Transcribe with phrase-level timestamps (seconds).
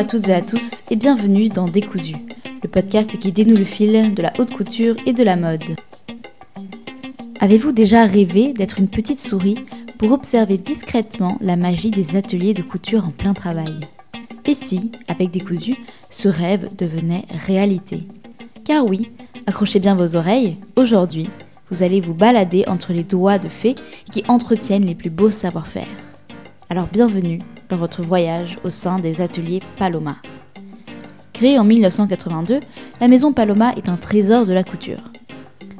[0.00, 2.14] à toutes et à tous et bienvenue dans Décousu,
[2.62, 5.76] le podcast qui dénoue le fil de la haute couture et de la mode.
[7.38, 9.56] Avez-vous déjà rêvé d'être une petite souris
[9.98, 13.78] pour observer discrètement la magie des ateliers de couture en plein travail?
[14.46, 15.74] Et si, avec Décousu,
[16.08, 18.04] ce rêve devenait réalité?
[18.64, 19.10] Car oui,
[19.46, 21.28] accrochez bien vos oreilles, aujourd'hui,
[21.68, 23.74] vous allez vous balader entre les doigts de fées
[24.10, 25.88] qui entretiennent les plus beaux savoir-faire.
[26.70, 30.16] Alors bienvenue dans votre voyage au sein des ateliers Paloma.
[31.32, 32.60] Créée en 1982,
[33.00, 35.10] la maison Paloma est un trésor de la couture.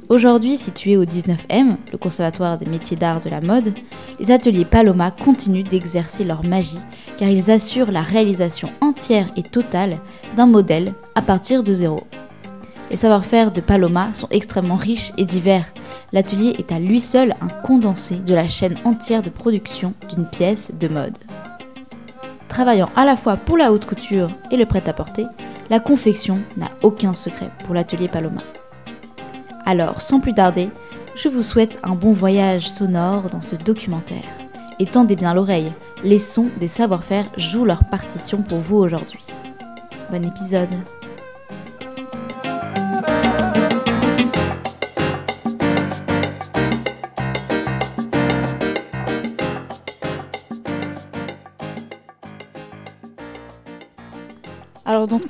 [0.09, 3.75] Aujourd'hui située au 19M, le Conservatoire des métiers d'art de la mode,
[4.19, 6.79] les ateliers Paloma continuent d'exercer leur magie
[7.17, 9.99] car ils assurent la réalisation entière et totale
[10.37, 12.01] d'un modèle à partir de zéro.
[12.91, 15.67] Les savoir-faire de Paloma sont extrêmement riches et divers.
[16.13, 20.73] L'atelier est à lui seul un condensé de la chaîne entière de production d'une pièce
[20.75, 21.17] de mode.
[22.51, 25.25] Travaillant à la fois pour la haute couture et le prêt-à-porter,
[25.71, 28.43] la confection n'a aucun secret pour l'atelier Paloma.
[29.65, 30.69] Alors, sans plus tarder,
[31.15, 34.25] je vous souhaite un bon voyage sonore dans ce documentaire.
[34.81, 39.25] Et tendez bien l'oreille, les sons des savoir-faire jouent leur partition pour vous aujourd'hui.
[40.11, 40.69] Bon épisode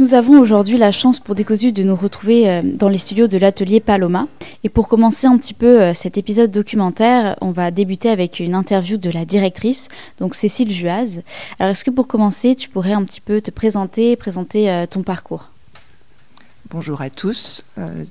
[0.01, 3.37] nous avons aujourd'hui la chance pour Décosu de nous retrouver euh, dans les studios de
[3.37, 4.29] l'atelier Paloma.
[4.65, 8.55] Et pour commencer un petit peu euh, cet épisode documentaire, on va débuter avec une
[8.55, 11.21] interview de la directrice, donc Cécile Juaz.
[11.59, 15.03] Alors est-ce que pour commencer, tu pourrais un petit peu te présenter, présenter euh, ton
[15.03, 15.51] parcours?
[16.71, 17.63] Bonjour à tous.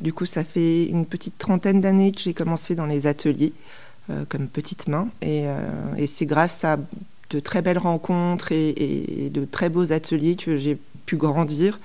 [0.02, 3.54] du coup, ça fait une petite trentaine d'années que j'ai commencé dans les ateliers
[4.28, 5.08] comme petite main.
[5.22, 5.46] Et,
[6.08, 6.78] c'est grâce à
[7.30, 10.78] de très belles rencontres et de très beaux ateliers que j'ai
[11.18, 11.80] grandir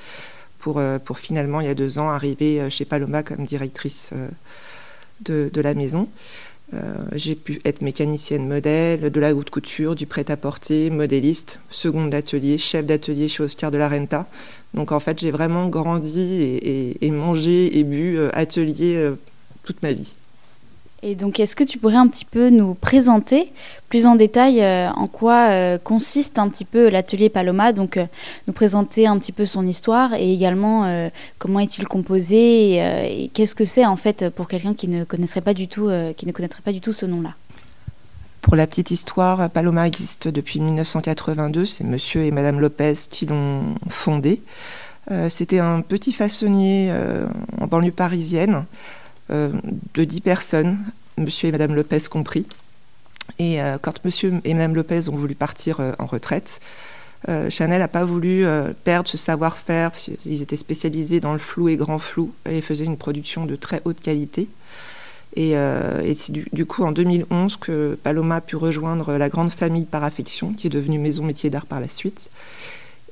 [0.65, 4.13] pour, euh, pour finalement, il y a deux ans, arriver euh, chez Paloma comme directrice
[4.15, 6.09] euh, de, la maison.
[7.13, 12.87] j'ai pu être mécanicienne modèle, de la haute couture, du prêt-à-porter, modéliste, seconde d'atelier, chef
[12.87, 14.27] d'atelier chez Oscar de la Renta.
[14.73, 16.59] Donc en fait, j'ai vraiment grandi
[17.01, 19.11] et, mangé et bu atelier
[19.65, 20.15] toute ma vie.
[21.07, 23.53] Et donc, est-ce que tu pourrais un petit peu nous présenter
[23.91, 27.75] plus en détail euh, en quoi euh, consiste un petit peu l'atelier Paloma?
[27.75, 28.07] Donc, euh,
[28.47, 30.65] nous présenter un petit peu son histoire et également
[31.39, 35.53] comment est-il composé et, qu'est-ce que c'est en fait pour quelqu'un qui ne connaîtrait pas
[35.53, 37.35] du tout, qui ne connaîtrait pas du tout ce nom-là?
[38.41, 41.67] Pour la petite histoire, Paloma existe depuis 1982.
[41.67, 44.41] C'est Monsieur et Madame Lopez qui l'ont fondé.
[45.29, 46.93] C'était un petit façonnier
[47.61, 48.65] en banlieue parisienne.
[49.31, 49.51] Euh,
[49.95, 50.79] de 10 personnes,
[51.17, 52.47] monsieur et madame Lopez compris.
[53.39, 56.61] Et euh, quand monsieur et madame Lopez ont voulu partir euh, en retraite,
[57.49, 58.45] Chanel n'a pas voulu
[58.85, 59.93] perdre ce savoir-faire,
[60.27, 63.81] ils étaient spécialisés dans le flou et grand flou, et faisaient une production de très
[63.87, 64.47] haute qualité.
[65.35, 65.55] Et,
[66.17, 70.53] c'est du, coup en 2011 que Paloma a pu rejoindre la grande famille par affection,
[70.53, 72.29] qui est devenue Maison Métier d'Art par la suite.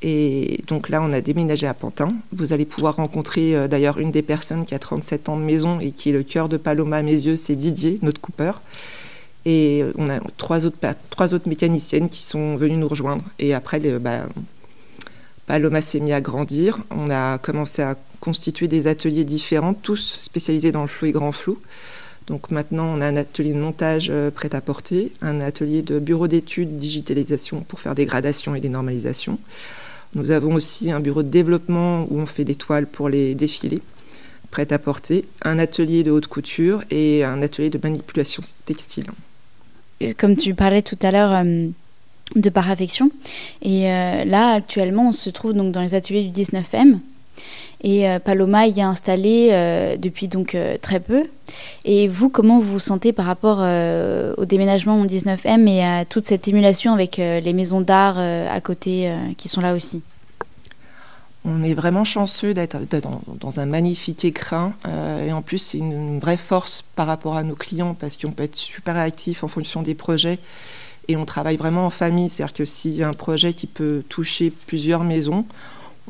[0.02, 2.14] Et donc là, on a déménagé à Pantin.
[2.32, 5.78] Vous allez pouvoir rencontrer euh, d'ailleurs une des personnes qui a 37 ans de maison
[5.78, 8.62] et qui est le cœur de Paloma à mes yeux, c'est Didier, notre coupeur.
[9.44, 13.24] Et euh, on a trois autres, mécaniciennes qui sont venues nous rejoindre.
[13.38, 14.26] Et après, bah,
[15.46, 16.80] Paloma s'est mis à grandir.
[16.90, 21.32] On a commencé à constituer des ateliers différents, tous spécialisés dans le flou et grand
[21.32, 21.58] flou.
[22.26, 25.98] Donc maintenant, on a un atelier de montage euh, prêt à porter, un atelier de
[25.98, 29.38] bureau d'études, digitalisation pour faire des gradations et des normalisations.
[30.14, 33.80] Nous avons aussi un bureau de développement où on fait des toiles pour les défilés,
[34.50, 39.06] prêtes à porter, un atelier de haute couture et un atelier de manipulation textile.
[40.18, 41.68] Comme tu parlais tout à l'heure euh,
[42.34, 43.10] de paraffection,
[43.62, 46.98] et euh, là actuellement on se trouve donc dans les ateliers du 19M.
[47.82, 49.50] Et euh, Paloma y est installé
[49.98, 51.25] depuis donc très peu.
[51.84, 56.25] Et vous, comment vous vous sentez par rapport au déménagement au 19M et à toute
[56.25, 60.02] cette émulation avec les maisons d'art à côté qui sont là aussi?
[61.44, 62.79] On est vraiment chanceux d'être
[63.40, 67.43] dans, un magnifique écrin euh, et en plus c'est une, vraie force par rapport à
[67.43, 70.38] nos clients parce qu'on peut être super réactif en fonction des projets
[71.08, 74.05] et on travaille vraiment en famille, c'est-à-dire que s'il y a un projet qui peut
[74.08, 75.44] toucher plusieurs maisons,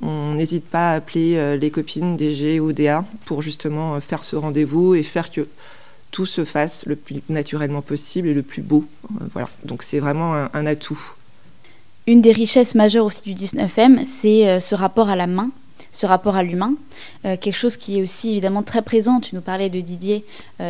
[0.01, 4.25] on n'hésite pas à appeler euh, les copines DG ou DA pour justement euh, faire
[4.25, 5.47] ce rendez-vous et faire que
[6.11, 8.85] tout se fasse le plus naturellement possible et le plus beau.
[9.33, 11.15] voilà, donc c'est vraiment un atout.
[12.07, 15.51] Une des richesses majeures aussi du 19M, c'est euh, ce rapport à la main.
[15.93, 16.75] Ce rapport à l'humain,
[17.23, 19.21] quelque chose qui est aussi évidemment très présent.
[19.21, 20.25] Tu nous parlais de Didier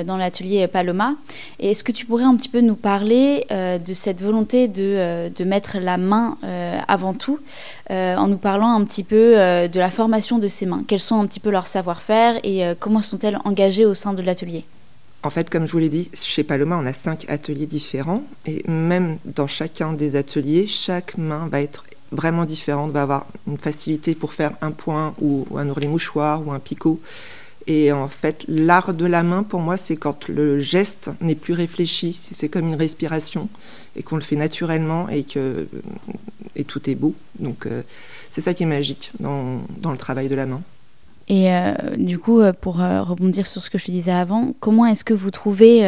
[0.05, 1.15] dans l'atelier Paloma.
[1.61, 5.79] Est-ce que tu pourrais un petit peu nous parler de cette volonté de, de, mettre
[5.79, 6.37] la main
[6.89, 7.39] avant tout,
[7.91, 10.83] en nous parlant un petit peu de la formation de ces mains?
[10.87, 14.65] Quels sont un petit peu leurs savoir-faire et comment sont-elles engagées au sein de l'atelier?
[15.25, 18.25] En fait, comme je vous l'ai dit, chez Paloma, on a cinq ateliers différents.
[18.45, 23.59] Et même dans chacun des ateliers, chaque main va être vraiment différente, va avoir une
[23.59, 27.01] facilité pour faire un point ou, un ourlet mouchoir ou un picot.
[27.67, 31.55] Et en fait, l'art de la main, pour moi, c'est quand le geste n'est plus
[31.55, 32.21] réfléchi.
[32.33, 33.49] C'est comme une respiration
[33.97, 35.69] et qu'on le fait naturellement et que
[36.55, 37.15] et tout est beau.
[37.39, 37.83] Donc, euh,
[38.31, 40.61] c'est ça qui est magique dans, dans le travail de la main.
[41.29, 44.87] Et euh, du coup, euh, pour euh, rebondir sur ce que je disais avant, comment
[44.87, 45.81] est-ce que vous trouvez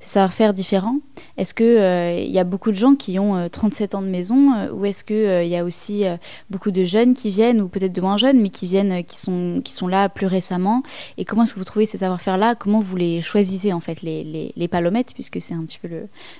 [0.00, 0.96] ces savoir-faire différents?
[1.36, 5.04] Est-ce qu'il y a beaucoup de gens qui ont 37 ans de maison ou est-ce
[5.04, 6.04] qu'il y a aussi
[6.50, 9.88] beaucoup de jeunes qui viennent ou peut-être de moins jeunes mais qui viennent, qui sont,
[9.88, 10.82] là plus récemment?
[11.18, 12.54] Et comment est-ce que vous trouvez ces savoir-faire-là?
[12.54, 14.68] Comment vous les choisissez en fait, les, les,
[15.14, 15.88] puisque c'est un petit peu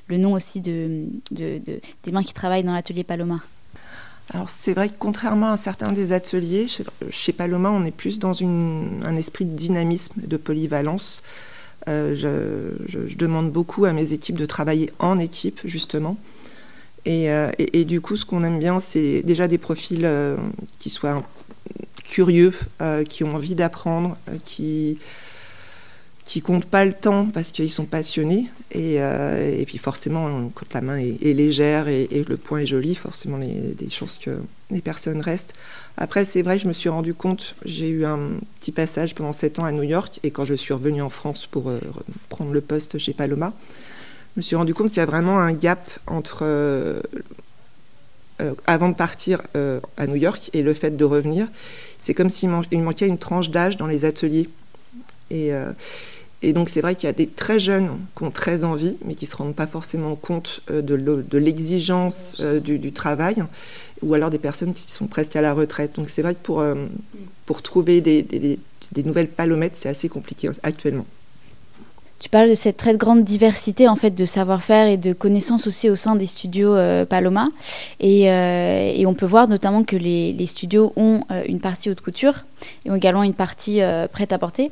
[0.09, 3.41] le, nom aussi de, de, de, des mains qui travaillent dans l'atelier Paloma?
[4.31, 6.67] Alors c'est vrai que contrairement à certains des ateliers,
[7.11, 11.23] chez, Paloma, on est plus dans un esprit de dynamisme, de polyvalence.
[11.89, 12.15] Euh,
[12.87, 16.17] je, demande beaucoup à mes équipes de travailler en équipe, justement.
[17.05, 17.51] Et, euh,
[17.85, 20.37] du coup, ce qu'on aime bien, c'est déjà des profils euh,
[20.79, 21.23] qui soient
[22.05, 22.53] curieux,
[23.09, 24.99] qui ont envie d'apprendre, qui,
[26.25, 28.47] qui comptent pas le temps parce qu'ils sont passionnés.
[28.71, 33.39] Et, euh, puis forcément, quand la main est, légère et, le point est joli, forcément,
[33.39, 34.31] a des chances que
[34.71, 35.55] les personnes restent.
[35.97, 38.19] Après, c'est vrai, je me suis rendu compte, j'ai eu un
[38.61, 41.47] petit passage pendant sept ans à New York, et quand je suis revenue en France
[41.47, 41.81] pour euh,
[42.29, 43.53] prendre le poste chez Paloma,
[44.35, 47.03] je me suis rendu compte qu'il y a vraiment un gap entre euh,
[48.67, 49.43] avant de partir
[49.97, 51.47] à New York et le fait de revenir.
[51.99, 54.49] C'est comme s'il manquait une tranche d'âge dans les ateliers.
[55.33, 55.53] Et,
[56.43, 59.15] et donc c'est vrai qu'il y a des très jeunes qui ont très envie, mais
[59.15, 63.37] qui ne se rendent pas forcément compte euh, de l'exigence euh, du, travail,
[64.03, 65.95] ou alors des personnes qui sont presque à la retraite.
[65.95, 66.75] Donc c'est vrai que pour, euh,
[67.47, 68.59] pour trouver des, des,
[68.91, 71.07] des nouvelles palomettes, c'est assez compliqué actuellement.
[72.19, 75.91] Tu parles de cette très grande diversité en fait de savoir-faire et de connaissances aussi
[75.91, 76.77] au sein des studios
[77.09, 77.49] Paloma.
[77.99, 82.45] Et, et, on peut voir notamment que les, les studios ont une partie haute couture
[82.85, 83.81] et ont également une partie
[84.13, 84.71] prête à porter.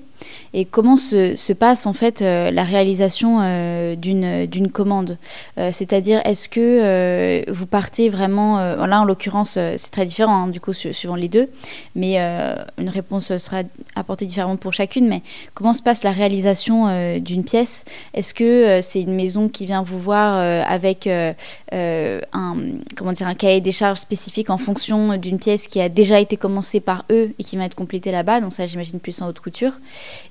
[0.52, 5.16] Et comment se, passe en fait euh, la réalisation euh, d'une commande?
[5.58, 10.60] Euh, C'est-à-dire, est-ce que vous partez vraiment, là en l'occurrence c'est très différent hein, du
[10.60, 11.48] coup suivant les deux,
[11.94, 13.62] mais une réponse sera
[13.94, 15.22] apportée différemment pour chacune, mais
[15.54, 17.84] comment se passe la réalisation d'une pièce?
[18.14, 21.34] Est-ce que c'est une maison qui vient vous voir avec un,
[22.96, 26.36] comment dire, un cahier des charges spécifique en fonction d'une pièce qui a déjà été
[26.36, 29.40] commencée par eux et qui va être complétée là-bas, donc ça j'imagine plus en haute
[29.40, 29.72] couture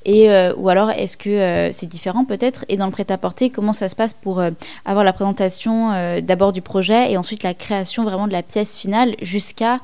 [0.06, 2.66] et, euh, ou alors, est-ce que euh, c'est différent peut-être?
[2.70, 4.52] Et dans le prêt-à-porter, comment ça se passe pour euh,
[4.86, 5.90] avoir la présentation
[6.22, 9.80] d'abord du projet et ensuite la création vraiment de la pièce finale jusqu'à,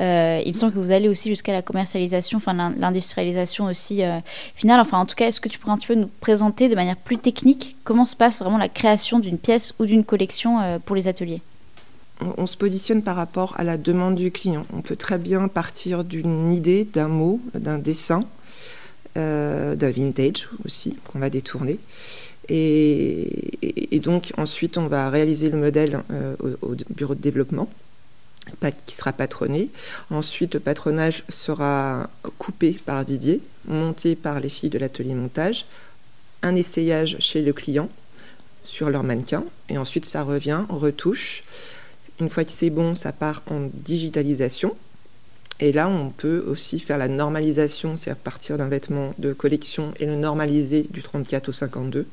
[0.00, 4.02] il me semble que vous allez aussi jusqu'à la commercialisation, enfin l'industrialisation aussi
[4.54, 4.80] finale.
[4.80, 6.96] Enfin, en tout cas, est-ce que tu pourrais un petit peu nous présenter de manière
[6.96, 11.08] plus technique comment se passe vraiment la création d'une pièce ou d'une collection pour les
[11.08, 11.42] ateliers?
[12.36, 14.64] On se positionne par rapport à la demande du client.
[14.76, 18.24] On peut très bien partir d'une idée, d'un mot, d'un dessin,
[19.18, 21.78] euh, d'un vintage aussi qu'on va détourner.
[22.48, 27.68] Et, donc ensuite on va réaliser le modèle euh, au, bureau de développement
[28.86, 29.68] qui sera patronné.
[30.10, 35.66] Ensuite le patronage sera coupé par Didier, monté par les filles de l'atelier montage,
[36.42, 37.90] un essayage chez le client
[38.64, 41.44] sur leur mannequin et ensuite ça revient, retouche.
[42.20, 44.74] Une fois que c'est bon, ça part en digitalisation
[45.60, 49.92] et là, on peut aussi faire la normalisation, c'est à partir d'un vêtement de collection
[49.98, 52.06] et le normaliser du 34 au 52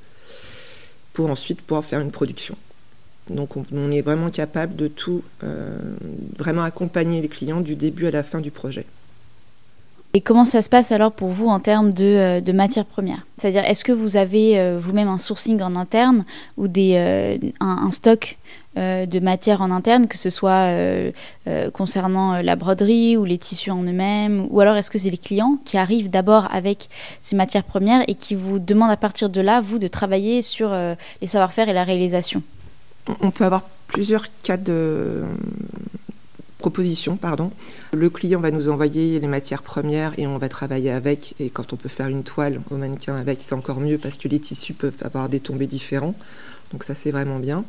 [1.13, 2.57] pour ensuite pouvoir faire une production.
[3.29, 5.77] Donc on, est vraiment capable de tout, euh,
[6.37, 8.85] vraiment accompagner les clients du début à la fin du projet.
[10.15, 13.25] Et comment ça se passe alors pour vous en termes de, euh, matières premières?
[13.37, 16.23] C'est-à-dire, est-ce que vous avez euh, vous-même un sourcing en interne
[16.55, 18.37] ou des, un, stock
[18.77, 21.11] euh, de matière en interne, que ce soit euh,
[21.49, 25.17] euh, concernant la broderie ou les tissus en eux-mêmes, ou alors est-ce que c'est les
[25.17, 26.87] clients qui arrivent d'abord avec
[27.19, 30.73] ces matières premières et qui vous demandent à partir de là, vous, de travailler sur
[31.21, 32.41] les savoir-faire et la réalisation?
[33.19, 35.25] On peut avoir plusieurs cas de
[36.65, 37.51] propositions, pardon.
[37.93, 41.35] Le client va nous envoyer les matières premières et on va travailler avec.
[41.39, 44.27] Et quand on peut faire une toile au mannequin avec, c'est encore mieux parce que
[44.27, 46.15] les tissus peuvent avoir des tombés différents.
[46.71, 47.65] Donc ça, c'est vraiment bien.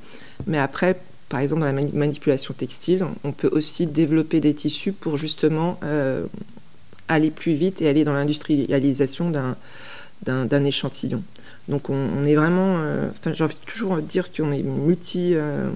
[0.47, 0.99] Mais après,
[1.29, 6.25] par exemple, dans la manipulation textile, on peut aussi développer des tissus pour justement euh,
[7.09, 9.31] aller plus vite et aller dans l'industrialisation
[10.25, 11.23] d'un échantillon.
[11.69, 15.69] Donc on, est vraiment, euh, j'ai envie de dire qu'on est multi, euh,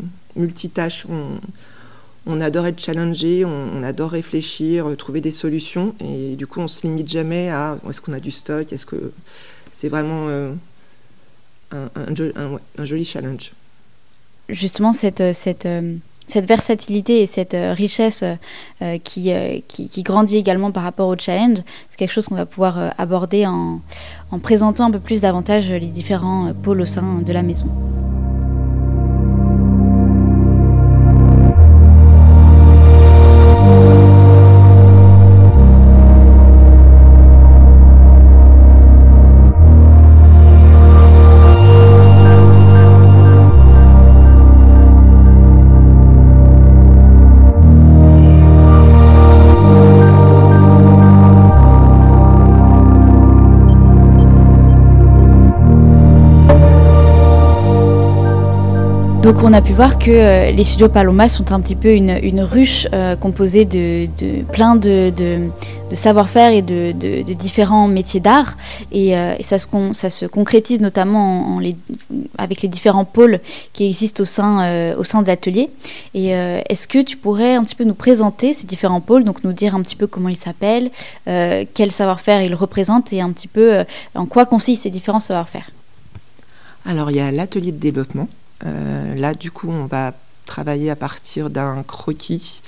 [2.41, 7.09] adore être challengé, on, adore réfléchir, trouver des solutions, et du coup on se limite
[7.09, 9.13] jamais à est-ce qu'on a du stock, est-ce que
[9.73, 10.53] c'est vraiment euh,
[11.73, 13.53] un, joli challenge.
[14.49, 15.67] Justement cette, cette
[16.31, 18.25] cette versatilité et cette euh, richesse
[18.83, 21.59] euh, qui, euh, qui, qui, grandit également par rapport au challenge,
[21.91, 23.81] c'est quelque chose qu'on va pouvoir aborder en,
[24.31, 27.67] en présentant un peu plus davantage les différents pôles au sein de la maison.
[59.31, 62.41] Donc on a pu voir que euh, les studios Paloma sont un petit peu une,
[62.41, 64.09] ruche euh, composée de,
[64.51, 65.13] plein de,
[65.95, 68.57] savoir-faire et de, différents métiers d'art.
[68.91, 71.61] Et, euh, ça, se concrétise notamment
[72.39, 73.39] avec les différents pôles
[73.73, 75.71] qui existent au sein, de l'atelier.
[76.13, 79.53] Et est-ce que tu pourrais un petit peu nous présenter ces différents pôles, donc nous
[79.53, 80.91] dire un petit peu comment ils s'appellent,
[81.25, 83.85] quel savoir-faire ils représentent et un petit peu
[84.17, 85.71] en quoi consistent ces différents savoir-faire?
[86.85, 88.27] Alors il y a l'atelier de développement
[88.63, 90.15] là, du coup, on va
[90.47, 92.63] travailler à partir d'un croquis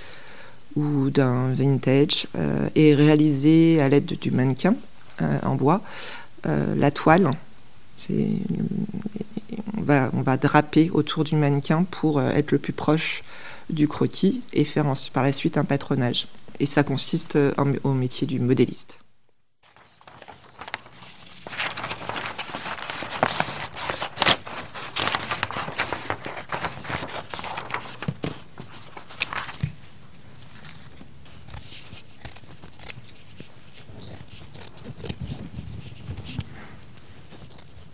[0.76, 4.74] ou d'un vintage euh, et réaliser à l'aide du mannequin
[5.20, 5.80] euh, en bois
[6.44, 7.30] la toile.
[8.10, 13.22] On va, on va draper autour du mannequin pour être le plus proche
[13.70, 16.26] du croquis et faire par la suite un patronage.
[16.58, 17.38] Et ça consiste
[17.84, 18.98] au métier du modéliste.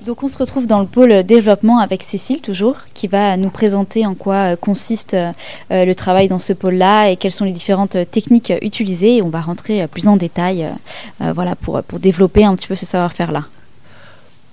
[0.08, 4.06] Donc on se retrouve dans le pôle développement avec Cécile toujours, qui va nous présenter
[4.06, 5.32] en quoi euh, consiste euh,
[5.70, 9.16] le travail dans ce pôle-là et quelles sont les différentes euh, techniques utilisées.
[9.16, 10.66] Et on va rentrer plus en détail
[11.20, 13.44] voilà, pour, pour développer un petit peu ce savoir-faire-là.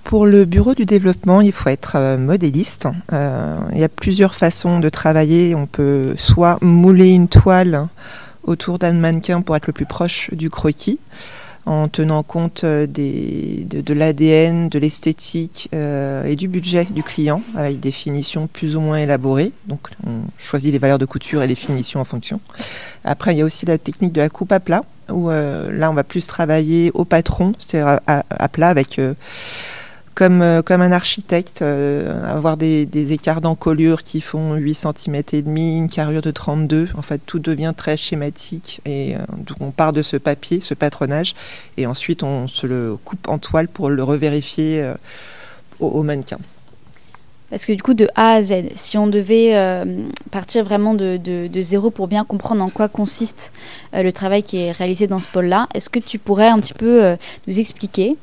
[0.04, 2.86] Pour le bureau du développement, il faut être modéliste.
[3.12, 5.54] il y a plusieurs façons de travailler.
[5.54, 7.88] On peut soit mouler une toile
[8.44, 10.98] autour d'un mannequin pour être le plus proche du croquis
[11.66, 17.80] en tenant compte euh, de, l'ADN, de l'esthétique euh, et du budget du client, avec
[17.80, 19.52] des finitions plus ou moins élaborées.
[19.66, 22.40] Donc on choisit les valeurs de couture et les finitions en fonction.
[23.04, 25.90] Après, il y a aussi la technique de la coupe à plat, où euh, là
[25.90, 29.00] on va plus travailler au patron, c'est-à-dire à, plat avec
[30.16, 35.90] comme un architecte, euh, avoir des, écarts d'encolure qui font 8 cm et demi, une
[35.90, 36.88] carrure de 32.
[36.96, 40.72] En fait, tout devient très schématique et euh, donc on part de ce papier, ce
[40.72, 41.34] patronage,
[41.76, 44.90] et ensuite on se le coupe en toile pour le revérifier
[45.80, 46.38] au, mannequin.
[47.50, 49.54] Parce que du coup, de A à Z, si on devait
[50.30, 53.52] partir vraiment de, de, zéro pour bien comprendre en quoi consiste
[53.92, 57.16] le travail qui est réalisé dans ce pôle-là, est-ce que tu pourrais un petit peu
[57.46, 58.16] nous expliquer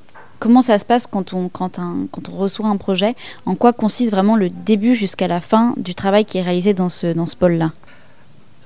[0.43, 1.49] comment ça se passe quand on,
[2.33, 3.15] reçoit un projet?
[3.45, 6.89] En quoi consiste vraiment le début jusqu'à la fin du travail qui est réalisé dans
[6.89, 7.71] ce, dans pôle-là?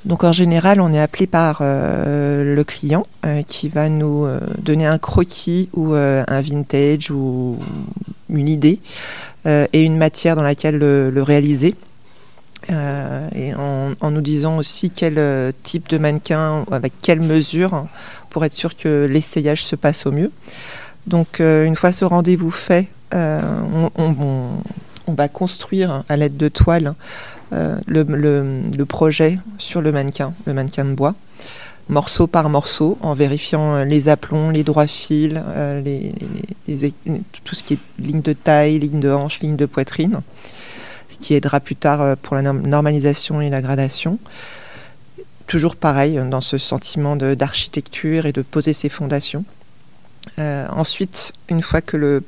[0.03, 4.39] Donc en général, on est appelé par euh, le client euh, qui va nous euh,
[4.57, 7.57] donner un croquis ou un vintage ou
[8.29, 8.79] une idée
[9.45, 11.75] et une matière dans laquelle le, réaliser.
[12.69, 17.85] et en, en, nous disant aussi quel type de mannequin, avec quelle mesure,
[18.29, 20.31] pour être sûr que l'essayage se passe au mieux.
[21.07, 23.41] Donc euh, une fois ce rendez-vous fait, euh,
[23.95, 26.93] on, va construire à l'aide de toiles
[27.53, 31.15] euh, le, projet sur le mannequin, le mannequin de bois,
[31.87, 35.33] morceau par morceau, en vérifiant les aplombs, les droits fils,
[37.45, 40.19] tout ce qui est ligne de taille, ligne de hanche, ligne de poitrine,
[41.07, 44.19] ce qui aidera plus tard pour la normalisation et la gradation
[45.47, 49.45] toujours pareil, dans ce sentiment d'architecture et de poser ses fondations.
[50.39, 52.23] Euh, ensuite, une fois que le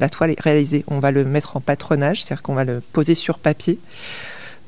[0.00, 3.14] la toile est réalisée, on va le mettre en patronage, c'est-à-dire qu'on va le poser
[3.14, 3.78] sur papier.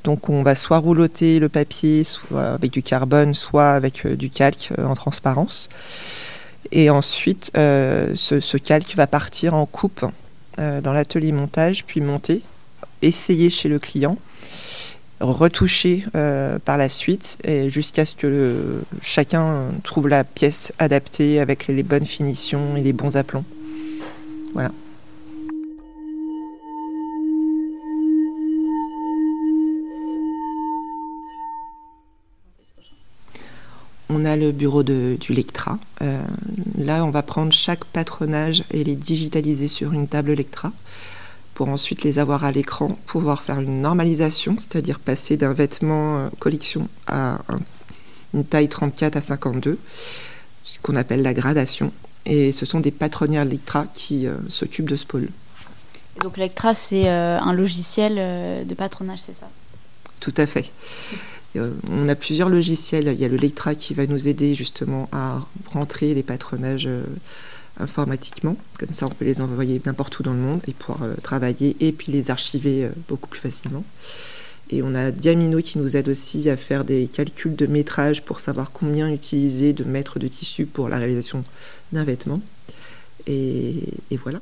[0.05, 4.31] Donc on va soit rouloter le papier soit avec du carbone, soit avec euh, du
[4.31, 5.69] calque euh, en transparence.
[6.73, 10.05] Et ensuite, ce, calque va partir en coupe
[10.59, 12.43] dans l'atelier montage, puis monter,
[13.01, 14.19] essayer chez le client.
[15.21, 16.05] Retouchées
[16.65, 22.77] par la suite, jusqu'à ce que chacun trouve la pièce adaptée avec les bonnes finitions
[22.77, 23.45] et les bons aplombs.
[24.55, 24.73] Voilà.
[34.13, 35.79] On a le bureau du Lectra.
[36.03, 36.21] Euh,
[36.77, 40.73] là, on va prendre chaque patronage et les digitaliser sur une table Lectra
[41.55, 46.29] pour ensuite les avoir à l'écran, pouvoir faire une normalisation, c'est-à-dire passer d'un vêtement euh,
[46.39, 47.39] collection à
[48.33, 49.79] une taille 34 à 52,
[50.65, 51.93] ce qu'on appelle la gradation.
[52.27, 55.29] Et ce sont des patronnières Lectra qui euh, s'occupent de ce pôle.
[56.23, 59.49] donc Lectra, c'est un logiciel de patronage, c'est ça?
[60.21, 60.71] Tout à fait.
[61.57, 63.09] Euh, on a plusieurs logiciels.
[63.13, 65.41] Il y a le Lectra qui va nous aider justement à
[65.73, 67.05] rentrer les patronages euh,
[67.81, 68.57] informatiquement.
[68.79, 71.77] Comme ça, on peut les envoyer n'importe où dans le monde et pouvoir euh, travailler
[71.81, 73.85] et puis les archiver beaucoup plus facilement.
[74.71, 78.39] Et on a Diamino qui nous aide aussi à faire des calculs de métrage pour
[78.39, 81.45] savoir combien utiliser de mètres de tissu pour la réalisation
[81.93, 82.41] d'un vêtement.
[83.27, 83.83] et
[84.23, 84.41] voilà.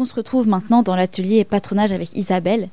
[0.00, 2.70] Donc on se retrouve maintenant dans l'atelier patronage avec Isabelle.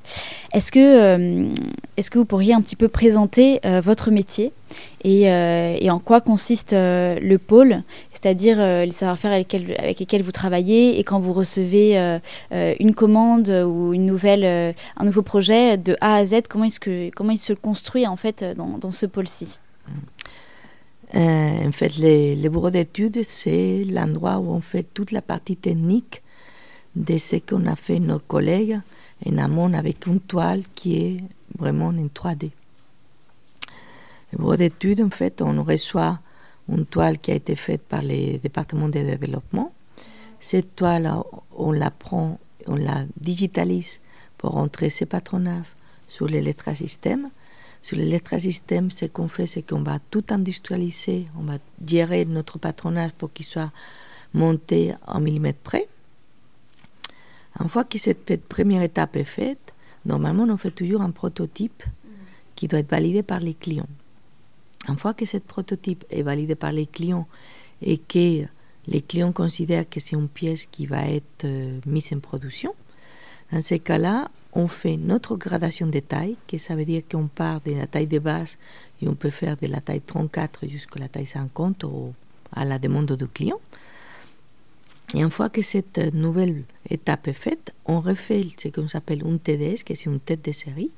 [0.54, 1.50] Est-ce que, euh,
[1.98, 4.54] est que vous pourriez un petit peu présenter euh, votre métier
[5.06, 11.04] euh, et, en quoi consiste le pôle, c'est-à-dire les savoir-faire avec, lesquels vous travaillez et
[11.04, 11.98] quand vous recevez
[12.52, 17.10] une commande ou une nouvelle, un nouveau projet de A à Z, comment, est-ce que,
[17.10, 19.60] comment il se construit en fait dans, ce pôle-ci?
[21.14, 26.22] En fait, les bureaux d'études, c'est l'endroit où on fait toute la partie technique
[26.98, 28.80] de ce qu'on a fait nos collègues
[29.26, 31.18] en amont avec une toile qui est
[31.58, 32.52] vraiment en 3D.
[34.32, 36.20] Le bureau d'études, en fait, on reçoit
[36.68, 39.74] une toile qui a été faite par les départements de développement.
[40.40, 41.12] Cette toile,
[41.56, 44.02] on la prend, on la digitalise
[44.38, 45.66] pour entrer ses patronages
[46.08, 47.30] sur l'électrosystème.
[47.82, 53.12] Sur l'électrosystème, ce qu'on fait, c'est qu'on va tout industrialiser, on va gérer notre patronage
[53.14, 53.72] pour qu'il soit
[54.34, 55.88] monté en millimètres près.
[57.60, 59.74] Une fois que cette première étape est faite,
[60.06, 61.84] normalement, on fait toujours un prototype
[62.56, 63.88] qui doit être validé par les clients.
[64.88, 67.28] Une fois que ce prototype est validé par les clients
[67.82, 68.46] et que
[68.88, 72.74] les clients considèrent que c'est une pièce qui va être euh, mise en production,
[73.52, 77.62] dans ces cas-là, on fait notre gradation de taille, que ça veut dire qu'on part
[77.62, 78.58] de la taille de base
[79.02, 81.86] et on peut faire de la taille 34 jusqu'à la taille 50
[82.52, 83.60] à la demande du client.
[85.16, 89.38] Et une fois que cette nouvelle étape est faite, on refait ce qu'on appelle un
[89.38, 90.92] TDS, qui est une tête de série,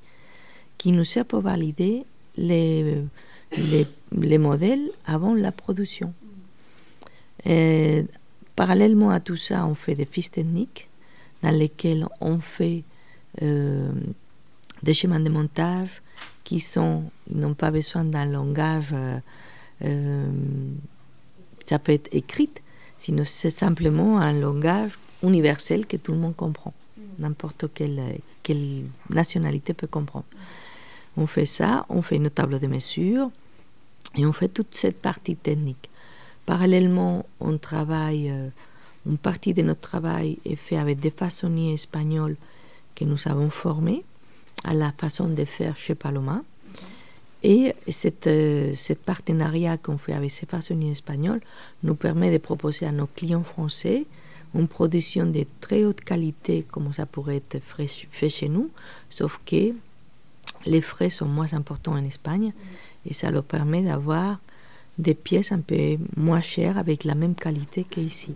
[0.78, 3.04] qui nous sert pour valider les,
[4.12, 6.14] les, modèles avant la production.
[8.56, 10.90] parallèlement à tout ça, on fait des fiches techniques
[11.44, 12.84] dans lesquelles on fait
[13.42, 13.92] euh,
[14.84, 16.02] des schémas de montage
[16.44, 19.20] qui sont, n'ont pas besoin d'un langage, euh,
[19.84, 20.28] euh,
[21.66, 22.50] ça peut être écrit,
[23.00, 26.74] sinon c'est simplement un langage universel que tout le monde comprend.
[26.98, 27.02] Mm.
[27.24, 30.26] N'importe quelle, quelle nationalité peut comprendre.
[31.18, 33.32] On fait ça, on fait une table de mesure
[34.16, 35.90] et on fait toute cette partie technique.
[36.46, 38.50] Parallèlement, on travaille, euh,
[39.06, 42.38] une partie de notre travail est fait avec des façonniers espagnols
[42.96, 44.04] que nous avons formés
[44.64, 46.42] à la façon de faire chez Paloma.
[47.42, 47.74] Et
[48.28, 51.42] euh, cette partenariat qu'on fait avec ces façonniers espagnols
[51.84, 54.06] nous permet de proposer à nos clients français
[54.56, 58.72] une production de très haute qualité comme ça pourrait être fait chez nous,
[59.10, 59.74] sauf que
[60.66, 62.52] les frais sont moins importants en Espagne
[63.06, 64.40] et ça leur permet d'avoir
[64.98, 68.36] des pièces un peu moins chères avec la même qualité qu'ici.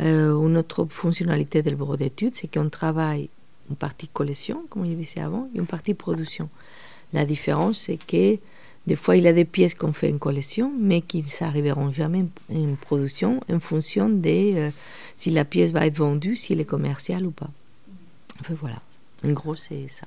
[0.00, 3.28] Euh, une autre fonctionnalité du bureau d'études, c'est qu'on travaille
[3.70, 6.48] une partie collection, comme je disais avant, et une partie production.
[7.12, 8.38] La différence, c'est que
[8.86, 12.26] des fois, il y a des pièces qu'on fait en collection, mais qui n'arriveront jamais
[12.52, 14.70] en production en fonction de euh,
[15.16, 17.50] si la pièce va être vendue, si elle est commerciale ou pas.
[18.40, 18.82] Enfin, voilà.
[19.24, 20.06] En gros, c'est ça.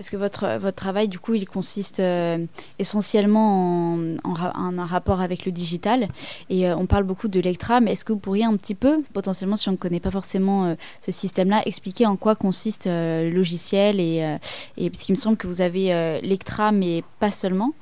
[0.00, 2.38] Parce que votre, votre travail, du coup, il consiste euh,
[2.78, 6.08] essentiellement en, un rapport avec le digital.
[6.48, 9.02] Et euh, on parle beaucoup de l'Ectra, mais est-ce que vous pourriez un petit peu,
[9.12, 13.28] potentiellement, si on ne connaît pas forcément euh, ce système-là, expliquer en quoi consiste le
[13.28, 14.38] logiciel et,
[14.78, 17.74] et, Parce qu'il me semble que vous avez l'Ectra, mais pas seulement.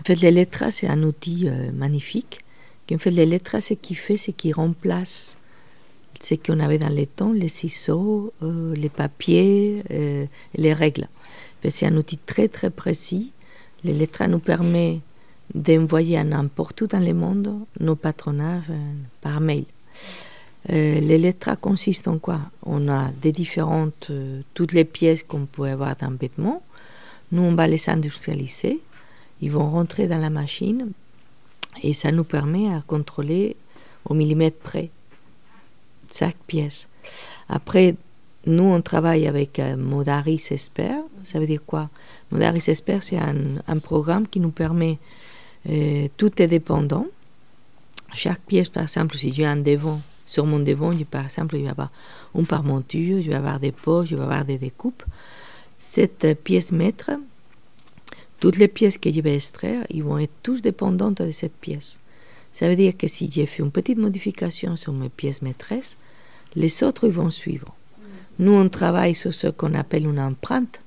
[0.00, 2.40] En fait, l'Electra, c'est un outil magnifique
[2.88, 5.36] qu'en fait, les lettres, ce qu'il fait, c'est qu'il remplace
[6.20, 9.84] ce qu'on avait dans les temps, les ciseaux, les papiers,
[10.56, 11.06] les règles.
[11.70, 13.32] C'est un outil très très précis.
[13.84, 15.00] Les lettres nous permet
[15.54, 18.72] d'envoyer à n'importe où dans le monde nos patronages
[19.20, 19.64] par mail.
[20.68, 22.40] les lettres consistent en quoi?
[22.64, 24.10] On a des différentes,
[24.54, 26.62] toutes les pièces qu'on peut avoir dans vêtement.
[27.32, 28.80] Nous, on va les industrialiser.
[29.40, 30.90] Ils vont rentrer dans la machine
[31.82, 33.56] et ça nous permet à contrôler
[34.04, 34.90] au millimètre près
[36.12, 36.88] chaque pièce.
[37.48, 37.96] Après,
[38.46, 41.02] nous, on travaille avec euh, Modaris Expert.
[41.24, 41.90] Ça veut dire quoi?
[42.30, 44.98] Modaris Expert, c'est un, programme qui nous permet,
[45.68, 47.06] euh, tout est dépendant.
[48.14, 51.68] Chaque pièce, par exemple, si j'ai un devant, sur mon devant, par exemple, il va
[51.68, 51.90] y avoir
[52.36, 55.02] une parmonture, je vais avoir des poches, je vais avoir des découpes.
[55.76, 57.10] Cette pièce maître,
[58.38, 61.98] toutes les pièces que je vais extraire, ils vont être tous dépendantes de cette pièce.
[62.52, 65.96] Ça veut dire que si j'ai fait une petite modification sur mes pièces maîtresses,
[66.54, 67.74] les autres ils vont suivre.
[68.38, 70.80] Nous, on travaille sur ce qu'on appelle une empreinte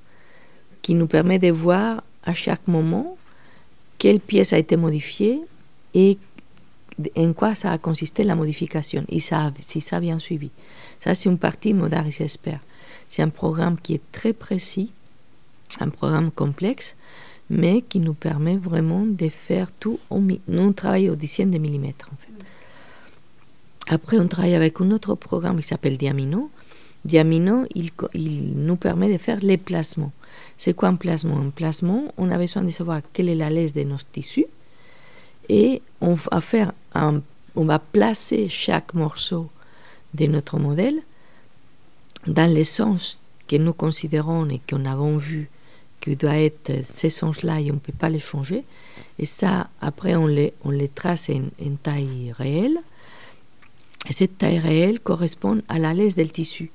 [0.81, 3.17] qui nous permet de voir à chaque moment
[3.97, 5.41] quelle pièce a été modifiée
[5.93, 6.17] et
[7.15, 10.51] en quoi ça a consisté la modification, et si ça a bien suivi.
[10.99, 12.59] Ça, c'est une partie Modaris Expert.
[13.07, 14.91] C'est un programme qui est très précis,
[15.79, 16.95] un programme complexe,
[17.49, 19.99] mais qui nous permet vraiment de faire tout.
[20.09, 21.95] Au, nous, on travaille aux dizaines de fait.
[23.88, 26.51] Après, on travaille avec un autre programme qui s'appelle Diamino.
[27.05, 27.91] Diamino, il,
[28.55, 30.12] nous permet de faire les placements.
[30.57, 31.38] C'est quoi un placement?
[31.39, 34.45] Un placement, on a besoin de savoir quelle est la laisse de nos tissus
[35.47, 36.73] et on va faire
[37.55, 39.49] on va placer chaque morceau
[40.13, 41.01] de notre modèle
[42.27, 45.49] dans les sens que nous considérons et qu'on avons vu
[45.99, 48.63] que doit être ces sens-là et on ne peut pas les changer.
[49.17, 52.79] Et ça, après, on les, on les trace en, taille réelle.
[54.09, 56.71] Et cette taille réelle correspond à la laisse del tissu.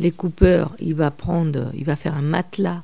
[0.00, 2.82] Le coupeur, il va prendre, il va faire un matelas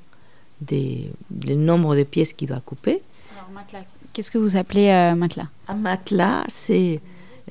[0.60, 3.02] des, du nombre de pièces qu'il doit couper.
[3.36, 5.48] Alors, matelas, qu'est-ce que vous appelez euh, matelas?
[5.68, 7.00] Un matelas, c'est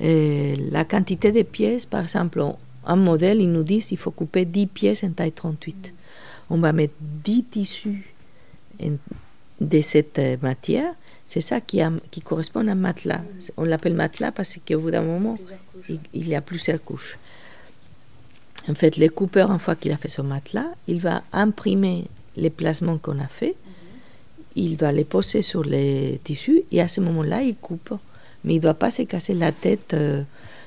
[0.00, 1.86] euh, la quantité de pièces.
[1.86, 2.42] Par exemple,
[2.86, 5.92] un modèle, il nous dit qu'il faut couper 10 pièces en taille 38.
[6.48, 8.14] On va mettre 10 tissus
[9.60, 10.94] de cette euh, matière,
[11.26, 13.20] c'est ça qui, a, qui, correspond à un matelas.
[13.56, 15.38] On l'appelle matelas parce qu'au bout d'un moment,
[16.12, 17.18] il, y a plusieurs couches.
[18.68, 22.50] En fait, le coupeur, une fois qu'il a fait son matelas, il va imprimer les
[22.50, 23.54] placements qu'on a fait,
[24.56, 27.94] il va les poser sur les tissus et à ce moment-là, il coupe.
[28.44, 30.22] Mais il ne doit pas se casser la tête euh,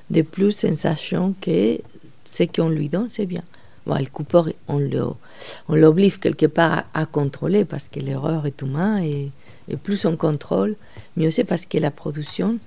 [0.09, 1.79] de plus sensation que
[2.25, 3.43] ce qu'on lui donne, c'est bien
[3.85, 10.05] le coupeur, on l'oblige quelque part à, contrôler parce que l'erreur est humaine et, plus
[10.05, 10.75] on contrôle,
[11.15, 12.57] mieux c'est parce que la production,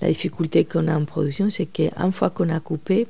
[0.00, 3.06] la difficulté qu'on a en production, c'est qu'une fois qu'on a coupé,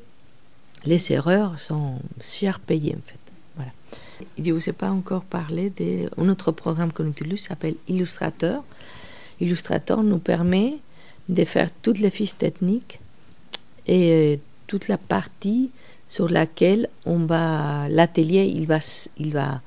[0.85, 3.19] les erreurs sont cher payées en fait.
[3.57, 3.73] Voilà.
[4.38, 8.64] Je ne vous ai pas encore parlé d'un autre programme qu'on utilise, s'appelle Illustrator.
[9.41, 10.79] Illustrator nous permet
[11.29, 13.01] de faire toutes les fiches techniques
[13.87, 14.37] et euh,
[14.67, 15.71] toute la partie
[16.09, 18.79] sur laquelle on va l'atelier il va
[19.19, 19.61] il va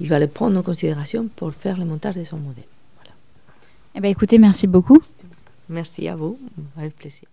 [0.00, 2.64] il va le prendre en considération pour faire le montage de son modèle.
[2.96, 3.14] Voilà.
[3.94, 5.00] Eh ben écoutez, merci beaucoup.
[5.68, 6.38] Merci à vous,
[6.76, 7.31] avec plaisir.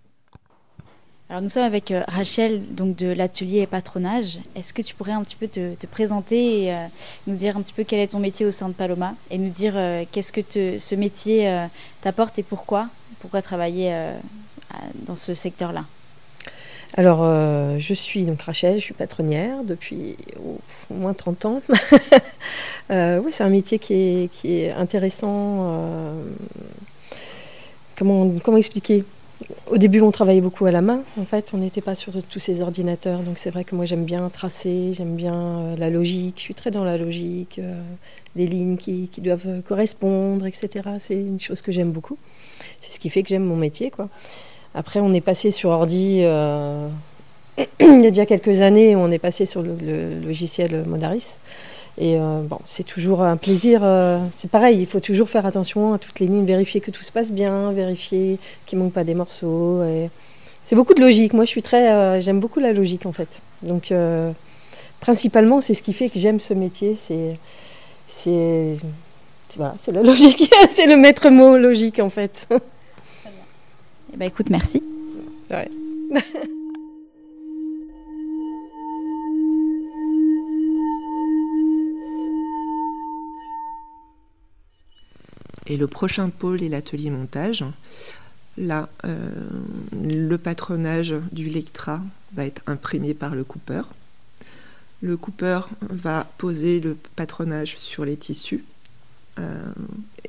[1.31, 4.39] Alors nous sommes avec euh, Rachel donc de l'atelier patronage.
[4.55, 6.87] Est-ce que tu pourrais un petit peu te, présenter et euh,
[7.27, 9.51] nous dire un petit peu quel est ton métier au sein de Paloma et nous
[9.51, 10.41] dire euh, qu'est-ce que
[10.79, 11.67] ce métier
[12.01, 12.87] t'apporte et pourquoi?
[13.19, 13.93] Pourquoi travailler
[15.05, 15.85] dans ce secteur-là?
[16.95, 17.19] Alors,
[17.77, 20.57] je suis donc Rachel, je suis patronnière depuis au,
[20.93, 21.61] moins 30 ans.
[22.89, 26.15] Oui, c'est un métier qui est, intéressant.
[27.95, 29.03] Comment expliquer?
[29.71, 31.01] Au début, on travaillait beaucoup à la main.
[31.19, 33.21] En fait, on n'était pas sur tous ces ordinateurs.
[33.21, 36.35] Donc, c'est vrai que moi, j'aime bien tracer, j'aime bien la logique.
[36.37, 37.61] Je suis très dans la logique,
[38.35, 40.89] les lignes qui, doivent correspondre, etc.
[40.99, 42.17] C'est une chose que j'aime beaucoup.
[42.79, 44.09] C'est ce qui fait que j'aime mon métier, quoi.
[44.73, 46.87] Après, on est passé sur ordi euh,
[47.79, 49.75] il y a déjà quelques années, on est passé sur le,
[50.23, 51.37] logiciel Modaris.
[51.97, 53.81] Et euh, bon, c'est toujours un plaisir.
[53.83, 57.03] Euh, c'est pareil, il faut toujours faire attention à toutes les lignes, vérifier que tout
[57.03, 59.83] se passe bien, vérifier qu'il ne manque pas des morceaux.
[59.83, 60.09] Et
[60.63, 61.33] c'est beaucoup de logique.
[61.33, 63.41] Moi, je suis très, j'aime beaucoup la logique en fait.
[63.63, 63.93] Donc,
[65.01, 66.95] principalement, c'est ce qui fait que j'aime ce métier.
[66.95, 67.37] C'est,
[68.07, 68.77] c'est,
[69.57, 70.53] voilà, c'est la logique.
[70.69, 72.47] c'est le maître mot logique en fait.
[74.13, 74.81] Eh ben, écoute, merci.
[75.51, 75.69] Ouais.
[85.69, 87.63] Et le prochain pôle est l'atelier montage.
[88.57, 88.89] Là,
[89.93, 92.01] le patronage du lectra
[92.33, 93.89] va être imprimé par le coupeur.
[95.01, 98.65] Le coupeur va poser le patronage sur les tissus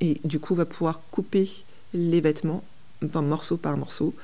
[0.01, 1.51] et du coup va pouvoir couper
[1.93, 2.63] les vêtements
[3.03, 4.15] morceau par morceau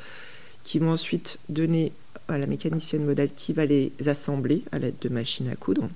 [0.62, 1.92] qui vont ensuite donner
[2.28, 5.88] à la mécanicienne modale qui va les assembler à l'aide de machines à coudre.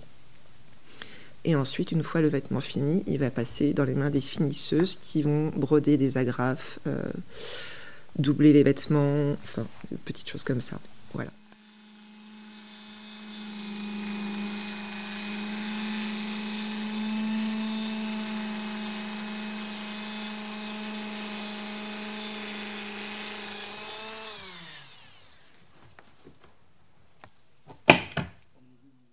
[1.45, 4.97] Et ensuite, une fois le vêtement fini, il va passer dans les mains des finisseuses
[4.97, 7.03] qui vont broder des agrafes, euh,
[8.19, 9.67] doubler les vêtements, enfin,
[10.05, 10.79] petites choses comme ça.
[11.15, 11.31] Voilà.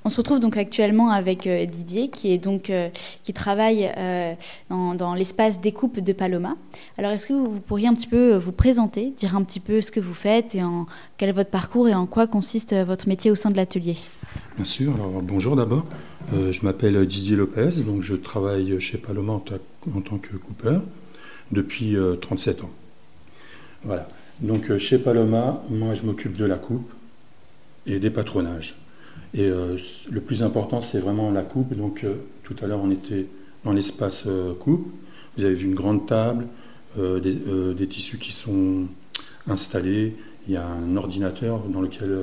[0.08, 2.88] On se retrouve donc actuellement avec euh, Didier qui est donc euh,
[3.24, 4.36] qui travaille euh,
[4.70, 6.56] dans, l'espace découpe de Paloma.
[6.98, 9.92] Alors est-ce que vous pourriez un petit peu vous présenter, dire un petit peu ce
[9.92, 10.62] que vous faites et
[11.18, 13.98] quel est votre parcours et en quoi consiste votre métier au sein de l'atelier?
[14.56, 14.96] Bien sûr.
[14.96, 15.86] Alors bonjour d'abord.
[16.32, 20.84] je m'appelle Didier Lopez, donc je travaille chez Paloma en tant que coupeur
[21.52, 22.70] depuis 37 ans.
[23.84, 24.08] Voilà.
[24.40, 26.94] Donc chez Paloma, moi je m'occupe de la coupe
[27.86, 28.78] et des patronages.
[29.34, 29.78] Et euh,
[30.10, 31.76] le plus important, c'est vraiment la coupe.
[31.76, 33.26] Donc, euh, tout à l'heure, on était
[33.66, 34.88] dans l'espace euh, coupe.
[35.38, 36.48] Vous avez vu une grande table,
[36.98, 38.88] des, tissus qui sont
[39.48, 40.16] installés.
[40.48, 42.18] Il y a un ordinateur dans lequel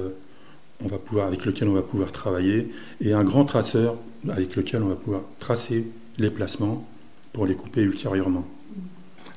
[0.84, 3.96] on va pouvoir, avec lequel on va pouvoir travailler et un grand traceur
[4.28, 5.86] avec lequel on va pouvoir tracer
[6.18, 6.84] les placements
[7.32, 8.44] pour les couper ultérieurement.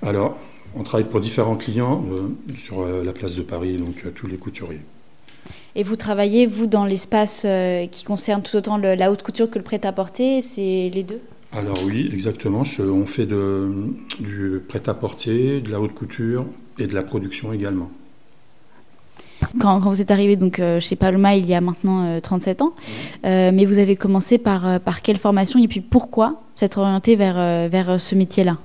[0.01, 0.39] Alors,
[0.73, 2.03] on travaille pour différents clients
[2.57, 4.81] sur la place de Paris, donc tous les couturiers.
[5.79, 9.59] Et vous travaillez, vous, dans l'espace euh, qui concerne tout autant la haute couture que
[9.59, 11.21] le prêt-à-porter C'est les deux?
[11.53, 12.63] Alors oui, exactement.
[12.79, 16.47] on fait de, du prêt-à-porter, de la haute couture
[16.79, 17.91] et de la production également.
[19.59, 22.73] Quand, vous êtes arrivé donc, euh, chez Paloma il y a maintenant 37 euh, ans,
[23.23, 28.01] mais vous avez commencé par, par quelle formation et puis pourquoi s'être orienté vers, vers
[28.01, 28.57] ce métier-là?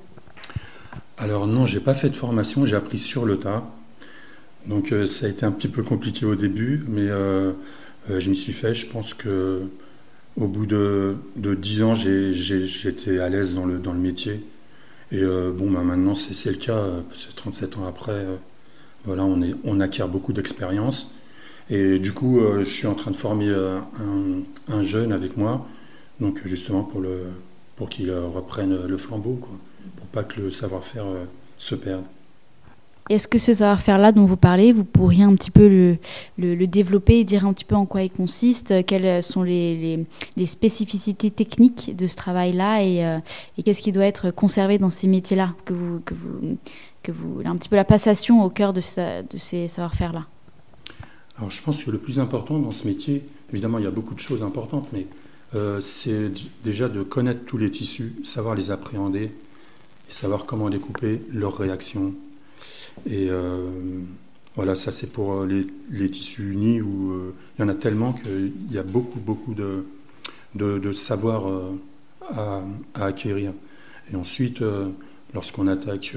[1.19, 3.63] Alors non, j'ai pas fait de formation, j'ai appris sur le tas.
[4.67, 7.51] Donc euh, ça a été un petit peu compliqué au début, mais euh,
[8.09, 8.73] euh, je m'y suis fait.
[8.73, 9.63] Je pense que
[10.37, 14.43] au bout de, de 10 ans, j'étais à l'aise dans le, dans le métier.
[15.11, 16.81] Et bon, bah, maintenant c'est le cas,
[17.35, 18.25] 37 ans après,
[19.05, 21.13] voilà, on, acquiert beaucoup d'expérience.
[21.69, 24.41] Et du coup, je suis en train de former un,
[24.73, 25.67] un, jeune avec moi,
[26.19, 27.03] donc justement pour,
[27.75, 29.55] pour qu'il reprenne le flambeau, quoi,
[29.97, 31.05] pour pas que le savoir-faire
[31.59, 32.05] se perde.
[33.09, 35.67] Est-ce que ce savoir-faire-là dont vous parlez, vous pourriez un petit peu
[36.37, 40.05] le, développer et dire un petit peu en quoi il consiste, quelles sont les,
[40.45, 43.19] spécificités techniques de ce travail-là et, euh,
[43.57, 46.13] et qu'est-ce qui doit être conservé dans ces métiers-là, que vous, que,
[47.11, 50.25] vous, un petit peu la passation au cœur de, ces savoir-faire-là?
[51.37, 54.13] Alors je pense que le plus important dans ce métier, évidemment il y a beaucoup
[54.13, 55.07] de choses importantes, mais
[55.55, 56.31] euh, c'est
[56.63, 61.57] déjà de connaître tous les tissus, savoir les appréhender et savoir comment les couper, leurs
[61.57, 62.13] réactions,
[63.05, 63.69] et euh,
[64.55, 68.13] voilà, ça c'est pour euh, les, tissus unis où euh, il y en a tellement
[68.13, 69.85] qu'il y a beaucoup, beaucoup de,
[70.55, 71.51] de, savoir
[72.21, 72.61] à,
[72.95, 73.51] acquérir.
[74.11, 74.61] Et ensuite,
[75.33, 76.15] lorsqu'on attaque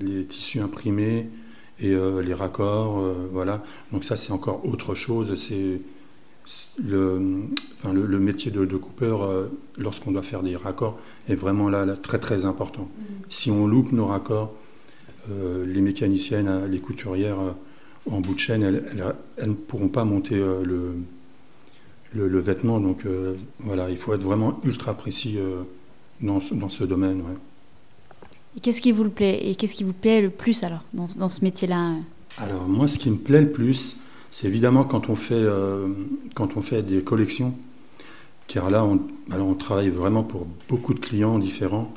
[0.00, 1.28] les tissus imprimés
[1.80, 5.34] et les raccords, voilà, donc ça c'est encore autre chose.
[5.36, 5.80] C'est
[6.82, 7.44] le,
[7.76, 9.30] enfin, le, métier de, coupeur,
[9.78, 12.82] lorsqu'on doit faire des raccords, est vraiment là, là très très important.
[12.82, 13.02] Mmh.
[13.28, 14.52] Si on loupe nos raccords,
[15.30, 17.52] euh, les mécaniciennes, euh, les couturières euh,
[18.10, 20.94] en bout de chaîne, elles, ne pourront pas monter le,
[22.14, 22.80] le, vêtement.
[22.80, 23.04] Donc
[23.58, 25.36] voilà, il faut être vraiment ultra précis
[26.22, 27.22] dans, dans, ce domaine.
[28.56, 31.28] Et qu'est-ce qui vous plaît Et qu'est-ce qui vous plaît le plus alors dans, dans
[31.28, 31.96] ce métier-là
[32.38, 33.98] Alors moi, ce qui me plaît le plus,
[34.30, 35.46] c'est évidemment quand on fait
[36.34, 37.54] quand on fait des collections,
[38.46, 41.92] car là, on, alors on travaille vraiment pour beaucoup de clients différents.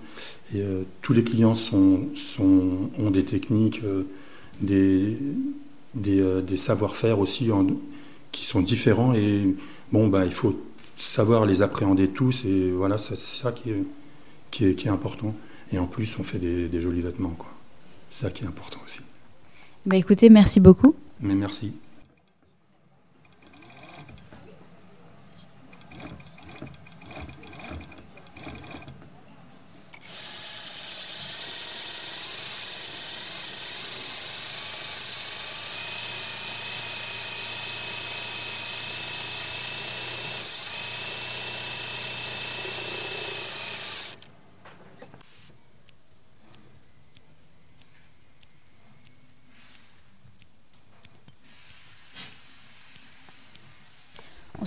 [0.53, 4.03] Et euh, tous les clients sont, sont, ont des techniques, euh,
[4.59, 5.17] des,
[6.07, 7.49] euh, des, savoir-faire aussi
[8.31, 9.13] qui sont différents.
[9.13, 9.55] Et
[9.91, 10.59] bon, bah, il faut
[10.97, 12.45] savoir les appréhender tous.
[12.45, 13.83] Et voilà, c'est ça qui est,
[14.51, 15.33] qui, est, qui est, important.
[15.71, 17.35] Et en plus, on fait des, des jolis vêtements.
[18.09, 19.01] C'est ça qui est important aussi.
[19.85, 20.95] Bah, écoutez, merci beaucoup.
[21.21, 21.73] Mais merci.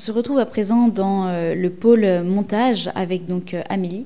[0.05, 4.05] Se retrouve à présent dans euh, le pôle montage avec donc euh, Amélie.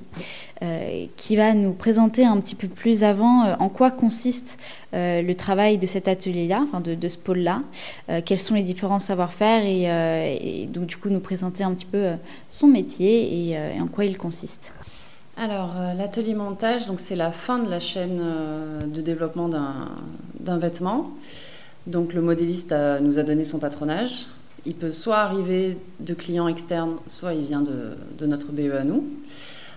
[0.60, 4.58] Euh, qui va nous présenter un petit peu plus avant en quoi consiste
[4.92, 7.62] le travail de cet atelier-là, enfin de, ce pôle-là,
[8.24, 12.08] quels sont les différents savoir-faire et, donc du coup nous présenter un petit peu
[12.48, 14.74] son métier et, en quoi il consiste.
[15.36, 18.20] Alors l'atelier montage, donc c'est la fin de la chaîne
[18.84, 21.12] de développement d'un vêtement.
[21.86, 24.26] Donc le modéliste nous a donné son patronage.
[24.66, 29.04] Il peut soit arriver de clients externes, soit il vient de, notre BE à nous.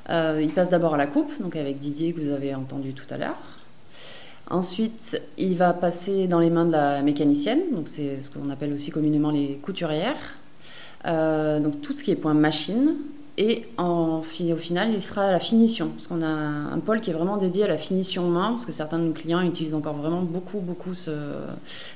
[0.09, 3.05] Euh, il passe d'abord à la coupe, donc avec Didier que vous avez entendu tout
[3.09, 3.39] à l'heure.
[4.49, 8.73] Ensuite, il va passer dans les mains de la mécanicienne, donc c'est ce qu'on appelle
[8.73, 10.35] aussi communément les couturières.
[11.07, 12.95] Euh, donc tout ce qui est point machine.
[13.37, 17.13] Et au final, il sera à la finition, parce qu'on a un pôle qui est
[17.13, 20.21] vraiment dédié à la finition main, parce que certains de nos clients utilisent encore vraiment
[20.21, 20.93] beaucoup, beaucoup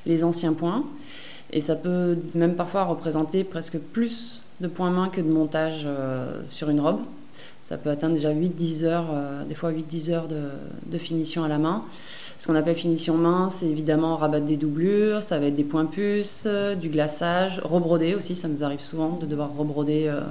[0.06, 0.86] les anciens points.
[1.52, 6.42] Et ça peut même parfois représenter presque plus de points main que de montage euh,
[6.48, 7.00] sur une robe.
[7.62, 11.58] Ça peut atteindre déjà 8-10 heures, euh, des fois 8-10 heures de, finition à la
[11.58, 11.84] main.
[12.38, 15.86] Ce qu'on appelle finition main, c'est évidemment rabattre des doublures, ça va être des points
[15.86, 16.48] puces,
[16.80, 20.22] du glaçage, rebroder aussi, ça nous arrive souvent de devoir rebroder euh,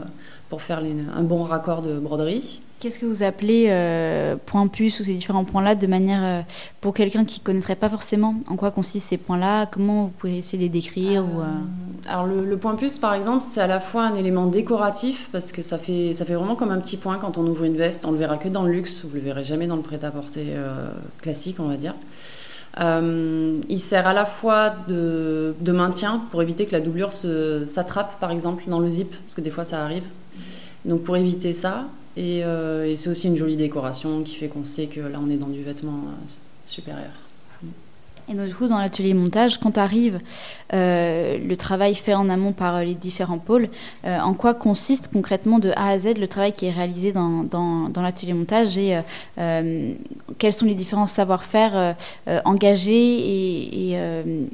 [0.48, 2.60] pour faire un bon raccord de broderie.
[2.80, 6.42] Qu'est-ce que vous appelez euh, point puce ou ces différents points-là de manière euh,
[6.80, 9.66] pour quelqu'un qui ne connaîtrait pas forcément en quoi consistent ces points-là?
[9.66, 12.10] Comment vous pouvez essayer de les décrire euh?
[12.10, 15.62] Alors le, point puce par exemple c'est à la fois un élément décoratif parce que
[15.62, 18.04] ça fait, ça fait vraiment comme un petit point quand on ouvre une veste.
[18.04, 20.54] On le verra que dans le luxe, vous le verrez jamais dans le prêt-à-porter
[21.22, 21.94] classique on va dire.
[22.78, 28.30] il sert à la fois de, de, maintien pour éviter que la doublure s'attrape par
[28.30, 30.04] exemple dans le zip parce que des fois ça arrive.
[30.84, 31.86] Donc pour éviter ça,
[32.18, 35.36] euh, et, c'est aussi une jolie décoration qui fait qu'on sait que là, on est
[35.36, 36.26] dans du vêtement euh,
[36.64, 37.10] supérieur.
[38.26, 40.18] Et donc, du coup, dans l'atelier montage, quand arrive
[40.72, 43.68] euh, le travail fait en amont par les différents pôles,
[44.02, 47.90] en quoi consiste concrètement de A à Z le travail qui est réalisé dans, dans,
[47.90, 48.98] dans l'atelier montage et
[50.38, 51.96] quels sont les différents savoir-faire
[52.46, 53.92] engagés et,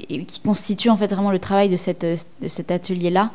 [0.09, 2.05] et, qui constituent en fait vraiment le travail de, cette,
[2.43, 3.31] de cet atelier-là?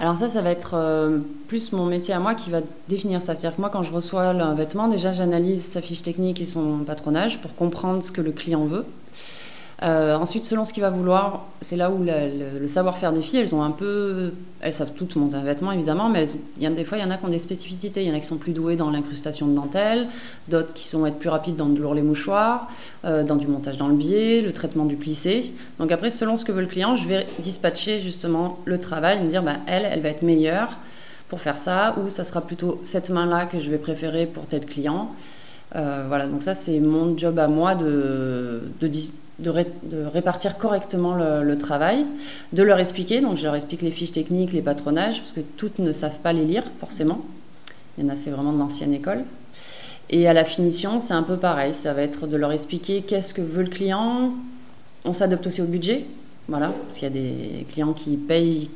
[0.00, 3.34] Alors ça, ça va être euh, plus mon métier à moi qui va définir ça.
[3.34, 6.78] C'est-à-dire que moi, quand je reçois un vêtement, déjà, j'analyse sa fiche technique et son
[6.86, 8.84] patronage pour comprendre ce que le client veut.
[9.84, 13.54] Euh, ensuite, selon ce qu'il va vouloir, c'est là où le, savoir-faire des filles, elles
[13.54, 14.32] ont un peu.
[14.60, 16.24] Elles savent toutes monter un vêtement, évidemment, mais
[16.56, 18.02] il y a, des fois, il y en a qui ont des spécificités.
[18.02, 20.08] Il y en a qui sont plus douées dans l'incrustation de dentelle,
[20.48, 22.68] d'autres qui sont être plus rapides dans de lourd les mouchoirs,
[23.04, 25.52] euh, dans du montage dans le biais, le traitement du plissé.
[25.78, 29.30] Donc, après, selon ce que veut le client, je vais dispatcher justement le travail, me
[29.30, 30.70] dire, bah, elle, elle va être meilleure
[31.28, 34.66] pour faire ça, ou ça sera plutôt cette main-là que je vais préférer pour tel
[34.66, 35.12] client.
[35.76, 38.86] Euh, voilà, donc ça, c'est mon job à moi de, de
[39.38, 42.04] de, répartir correctement le, travail,
[42.52, 43.20] de leur expliquer.
[43.20, 46.32] Donc je leur explique les fiches techniques, les patronages, parce que toutes ne savent pas
[46.32, 47.24] les lire forcément.
[47.96, 49.24] Il y en a, c'est vraiment de l'ancienne école.
[50.10, 51.74] Et à la finition, c'est un peu pareil.
[51.74, 54.32] Ça va être de leur expliquer qu'est-ce que veut le client.
[55.04, 56.04] On s'adapte aussi au budget.
[56.48, 58.70] Voilà, parce qu'il y a des clients qui payent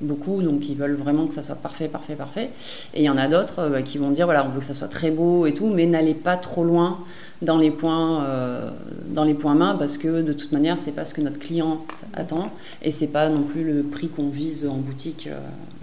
[0.00, 2.50] beaucoup, donc ils veulent vraiment que ça soit parfait, parfait, parfait.
[2.94, 4.74] Et il y en a d'autres euh, qui vont dire voilà, on veut que ça
[4.74, 6.98] soit très beau et tout, mais n'allez pas trop loin
[7.42, 8.70] dans les points, euh,
[9.08, 11.84] dans les points mains parce que de toute manière, c'est pas ce que notre client
[12.14, 12.50] attend
[12.82, 15.38] et c'est pas non plus le prix qu'on vise en boutique euh,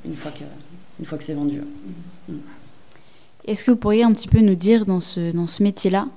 [0.05, 0.43] une fois que,
[0.99, 1.61] une fois que c'est vendu.
[2.27, 2.33] Mm.
[3.45, 6.07] Est-ce que vous pourriez un petit peu nous dire dans ce, dans ce métier-là,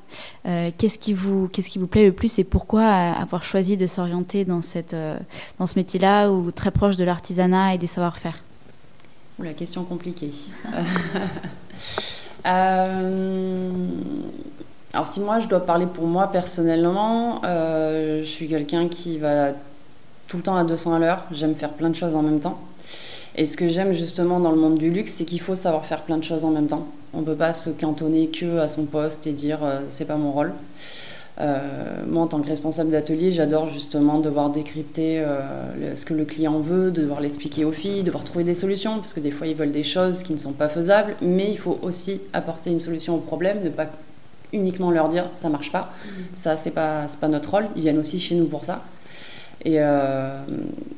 [0.47, 3.87] euh, qu'est-ce qui, vous, qu'est-ce qui vous plaît le plus et pourquoi avoir choisi de
[3.87, 4.97] s'orienter dans, cette,
[5.59, 8.43] dans ce métier-là ou très proche de l'artisanat et des savoir-faire?
[9.41, 10.33] La question compliquée.
[12.47, 13.71] euh,
[14.93, 19.53] alors si moi je dois parler pour moi personnellement, euh, je suis quelqu'un qui va
[20.27, 21.25] tout le temps à 200 à l'heure.
[21.31, 22.59] J'aime faire plein de choses en même temps.
[23.37, 26.03] Et ce que j'aime justement dans le monde du luxe, c'est qu'il faut savoir faire
[26.03, 26.88] plein de choses en même temps.
[27.14, 30.16] On ne peut pas se cantonner que à son poste et dire euh, c'est pas
[30.16, 30.53] mon rôle.
[31.40, 31.59] Euh,
[32.09, 35.25] moi, en tant que responsable d'atelier, j'adore justement devoir décrypter
[35.94, 39.21] ce que le client veut, devoir l'expliquer aux filles, devoir trouver des solutions, parce que
[39.21, 42.20] des fois, ils veulent des choses qui ne sont pas faisables, mais il faut aussi
[42.33, 43.87] apporter une solution au problème, ne pas
[44.53, 45.93] uniquement leur dire ça marche pas.
[46.05, 46.11] Mm.
[46.35, 47.66] Ça, c'est pas, pas notre rôle.
[47.76, 48.85] Ils viennent aussi chez nous pour ça.
[49.64, 50.39] Et, euh,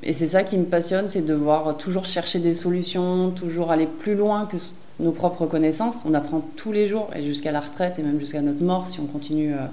[0.03, 3.87] et c'est ça qui me passionne, c'est de voir toujours chercher des solutions, toujours aller
[3.87, 4.59] plus loin que
[5.01, 6.05] nos propres connaissances.
[6.09, 9.01] On apprend tous les jours, et jusqu'à la retraite, et même jusqu'à notre mort, si
[9.01, 9.67] on continue euh,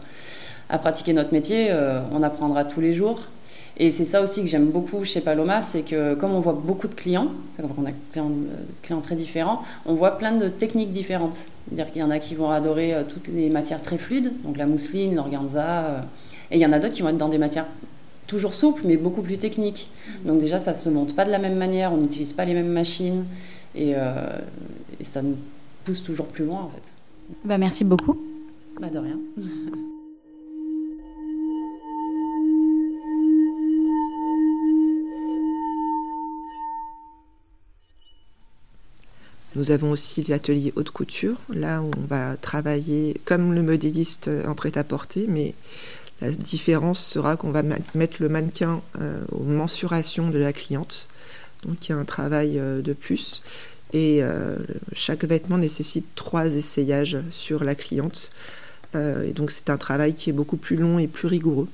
[0.69, 3.19] à pratiquer notre métier, euh, on apprendra tous les jours.
[3.79, 6.87] Et c'est ça aussi que j'aime beaucoup chez Paloma, c'est que comme on voit beaucoup
[6.87, 7.27] de clients,
[7.59, 8.31] on a clients,
[8.81, 11.35] clients très différents, on voit plein de techniques différentes.
[11.35, 14.65] C'est-à-dire qu'il y en a qui vont adorer toutes les matières très fluides, donc la
[14.65, 16.03] mousseline, l'organza,
[16.49, 17.67] et il y en a d'autres qui vont être dans des matières
[18.25, 19.89] toujours souple, mais beaucoup plus technique.
[20.25, 22.71] Donc déjà, ça se monte pas de la même manière, on n'utilise pas les mêmes
[22.71, 23.25] machines,
[23.75, 23.95] et,
[24.99, 25.37] et, ça nous
[25.85, 26.93] pousse toujours plus loin en fait.
[27.45, 28.17] Bah, merci beaucoup.
[28.79, 29.19] Bah, de rien.
[39.55, 44.53] Nous avons aussi l'atelier haute couture, là où on va travailler comme le modéliste en
[44.53, 45.55] prêt-à-porter, mais
[46.21, 51.07] la différence sera qu'on va mettre le mannequin euh, aux mensurations de la cliente.
[51.63, 53.43] Donc il y a un travail euh, de plus.
[53.93, 54.57] Et euh,
[54.93, 58.31] chaque vêtement nécessite trois essayages sur la cliente.
[58.95, 61.69] et donc c'est un travail qui est beaucoup plus long et plus rigoureux.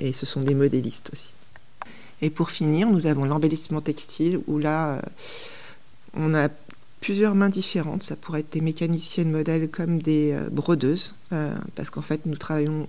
[0.00, 1.34] Et ce sont des modélistes aussi.
[2.22, 5.00] Et pour finir, nous avons l'embellissement textile où là,
[6.14, 6.48] on a
[7.00, 8.02] plusieurs mains différentes.
[8.02, 12.36] Ça pourrait être des mécaniciennes modèles comme des euh, brodeuses, euh, parce qu'en fait, nous
[12.36, 12.88] travaillons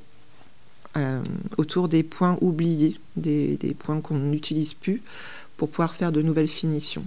[0.97, 1.23] euh,
[1.57, 5.01] autour des points oubliés, des points qu'on n'utilise plus,
[5.57, 7.03] pour pouvoir faire de nouvelles finitions.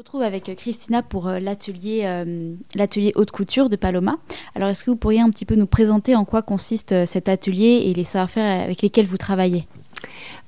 [0.00, 4.16] Retrouve avec Christina pour euh, l'atelier euh, l'atelier haute couture de Paloma.
[4.54, 7.28] Alors est-ce que vous pourriez un petit peu nous présenter en quoi consiste euh, cet
[7.28, 9.68] atelier et les savoir-faire avec lesquels vous travaillez?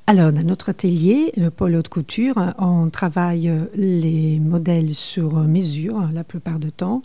[0.07, 6.25] Alors, dans notre atelier, le pôle haute couture, on travaille les modèles sur mesure la
[6.25, 7.03] plupart du temps,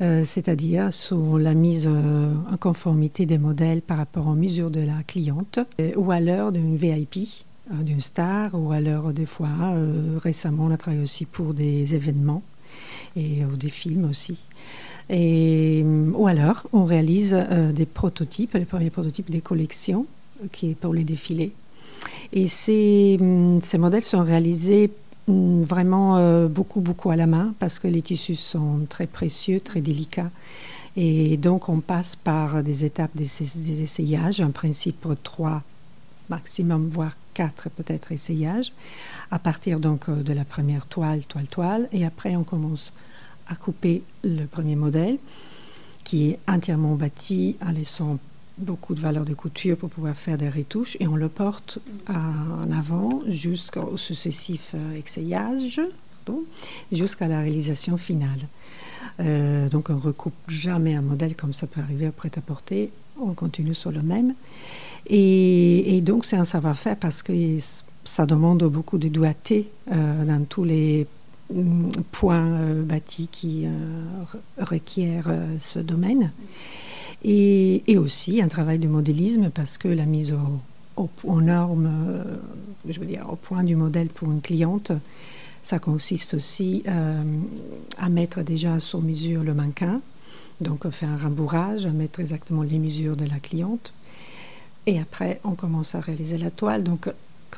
[0.00, 5.60] c'est-à-dire sur la mise en conformité des modèles par rapport aux mesures de la cliente
[5.96, 10.70] ou à l'heure d'une VIP, euh, d'une star ou alors des fois, euh, récemment, on
[10.70, 12.42] a travaillé aussi pour des événements
[13.16, 14.38] et ou des films aussi.
[15.08, 20.06] Et, ou alors, on réalise euh, des prototypes, les premiers prototypes des collections
[20.52, 21.52] qui est pour les défilés.
[22.32, 24.90] Et ces, hum, ces modèles sont réalisés
[25.28, 29.80] hum, vraiment beaucoup, beaucoup à la main parce que les tissus sont très précieux, très
[29.80, 30.30] délicats.
[30.96, 35.62] Et donc, on passe par des étapes des, des essayages, en principe trois
[36.30, 38.72] maximum, voire quatre peut-être essayages,
[39.30, 42.92] à partir donc euh, de la première toile, toile, toile, et après on commence
[43.48, 45.18] à couper le premier modèle
[46.04, 48.18] qui est entièrement bâti en laissant
[48.58, 52.70] beaucoup de valeur de couture pour pouvoir faire des retouches et on le porte en
[52.72, 55.80] avant jusqu'au successif euh, essayage,
[56.92, 58.48] jusqu'à la réalisation finale.
[59.20, 62.90] Euh, donc on recoupe jamais un modèle comme ça peut arriver après prêt-à-porter,
[63.20, 64.34] on continue sur le même.
[65.08, 67.32] Et, donc, c'est un savoir-faire parce que
[68.04, 71.06] ça demande beaucoup de doigté euh, dans tous les
[71.52, 73.70] mm, points euh, bâtis qui euh,
[74.58, 76.32] requièrent ce domaine.
[77.24, 80.34] Et, aussi un travail de modélisme parce que la mise
[80.96, 81.90] au, aux normes,
[82.88, 84.92] je veux dire, au point du modèle pour une cliente,
[85.62, 86.84] ça consiste aussi
[87.98, 90.00] à mettre déjà sur mesure le mannequin,
[90.60, 93.92] donc faire un rembourrage, à mettre exactement les mesures de la cliente,
[94.86, 96.84] et après, on commence à réaliser la toile.
[96.84, 97.08] Donc,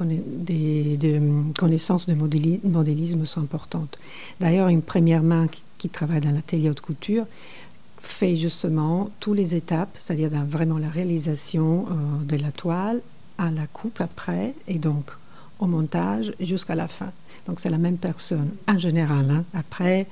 [0.01, 1.21] des,
[1.59, 3.99] connaissances de modélisme sont importantes.
[4.41, 5.47] D'ailleurs, une première main
[5.77, 7.25] qui, travaille dans l'atelier haute couture
[8.01, 13.01] fait justement toutes les étapes, c'est-à-dire vraiment la réalisation euh, de la toile,
[13.39, 15.11] à la coupe après, et donc
[15.59, 17.13] au montage jusqu'à la fin.
[17.47, 19.31] Donc c'est la même personne en général.
[19.31, 19.45] Hein.
[19.53, 20.07] Après,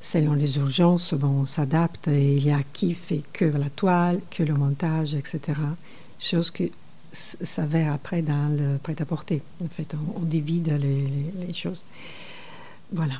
[0.00, 4.20] selon les urgences, bon, on s'adapte et il y a qui fait que la toile,
[4.30, 5.54] que le montage, etc
[6.18, 6.72] chose qui
[7.12, 9.42] s'avère après dans le prêt-à-porter.
[9.64, 11.84] En fait, on, divise les, choses.
[12.92, 13.14] Voilà.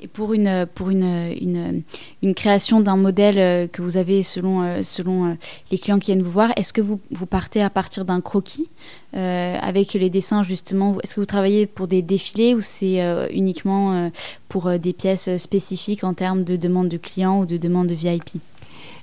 [0.00, 1.04] Et pour une, pour une,
[1.40, 1.82] une,
[2.22, 5.34] une création d'un modèle euh, que vous avez selon, euh, selon euh,
[5.70, 8.68] les clients qui viennent vous voir, est-ce que vous, vous partez à partir d'un croquis
[9.12, 10.96] avec les dessins justement?
[11.02, 13.00] Est-ce que vous travaillez pour des défilés ou c'est
[13.32, 14.10] uniquement
[14.48, 18.40] pour des pièces spécifiques en termes de demande de clients ou de demande de VIP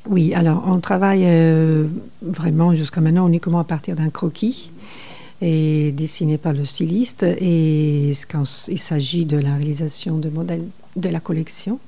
[0.09, 1.27] oui, alors on travaille
[2.21, 4.71] vraiment jusqu'à maintenant uniquement à partir d'un croquis.
[5.41, 10.65] Est dessiné par le styliste et quand il s'agit de la réalisation de modèles
[10.95, 11.79] de la collection.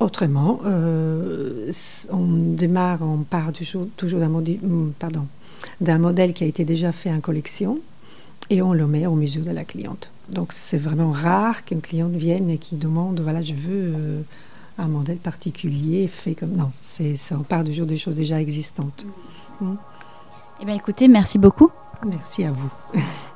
[0.00, 1.72] Autrement, euh,
[2.10, 2.24] on
[2.54, 7.80] démarre, on part toujours, toujours d'un modèle, qui a été déjà fait en collection
[8.48, 10.12] et on le met au mesure de la cliente.
[10.28, 14.20] Donc c'est vraiment rare qu'une cliente vienne et qui demande voilà je veux euh,
[14.76, 19.06] un modèle particulier fait comme non c'est on part toujours des choses déjà existantes.
[19.60, 19.74] Mm.
[20.60, 21.70] Eh bien écoutez merci beaucoup.
[22.04, 22.70] Merci à vous.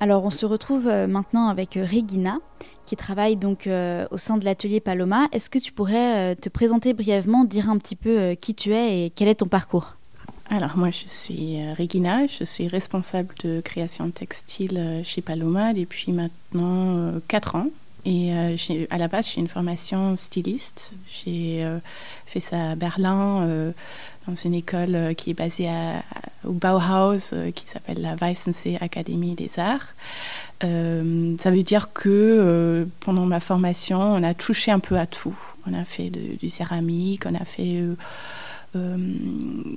[0.00, 2.38] Alors on se retrouve euh, maintenant avec euh, Regina
[2.86, 5.28] qui travaille donc euh, au sein de l'atelier Paloma.
[5.32, 9.10] Est-ce que tu pourrais te présenter brièvement, dire un petit peu qui tu es et
[9.10, 9.94] quel est ton parcours?
[10.48, 17.12] Alors moi je suis Regina, je suis responsable de création textile chez Paloma depuis maintenant
[17.28, 17.66] 4 ans.
[18.06, 20.94] Et à la base j'ai une formation styliste.
[21.12, 21.68] J'ai
[22.24, 23.74] fait ça à Berlin
[24.26, 26.02] dans une école qui est basée à,
[26.44, 29.94] au Bauhaus, euh, qui s'appelle la Weissensee Académie des Arts.
[30.64, 35.36] Euh, ça veut dire que pendant ma formation, on a touché un peu à tout.
[35.66, 37.82] On a fait du céramique, on a fait
[38.74, 39.76] de,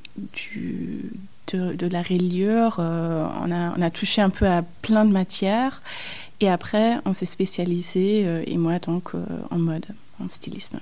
[1.87, 5.81] la reliure, on a touché un peu à plein de matières.
[6.39, 9.11] Et après, on s'est spécialisé, et moi donc,
[9.51, 9.85] en mode,
[10.23, 10.79] en stylisme.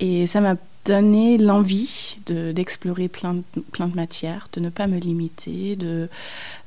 [0.00, 0.56] Et ça m'a
[0.88, 6.08] donné l'envie d'explorer plein, de, matières, de ne pas me limiter, de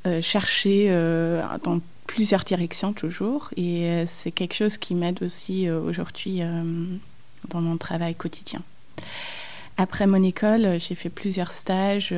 [0.06, 3.50] euh, chercher euh, dans plusieurs directions toujours.
[3.56, 6.40] Et euh, c'est quelque chose qui m'aide aussi aujourd'hui
[7.48, 8.62] dans mon travail quotidien.
[9.76, 12.14] Après mon école, j'ai fait plusieurs stages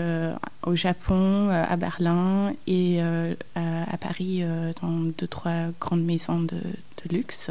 [0.66, 4.42] au Japon, à Berlin et à, Paris
[4.82, 6.58] dans deux, trois grandes maisons de
[7.10, 7.50] luxe.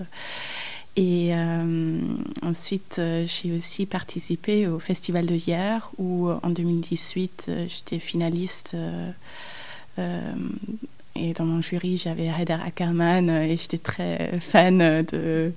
[0.96, 2.02] Et euh,
[2.44, 8.76] ensuite, euh, j'ai aussi participé au Festival de hier, où en 2018, euh, j'étais finaliste.
[11.16, 15.54] et dans mon jury, j'avais Haider Ackerman et j'étais très fan de.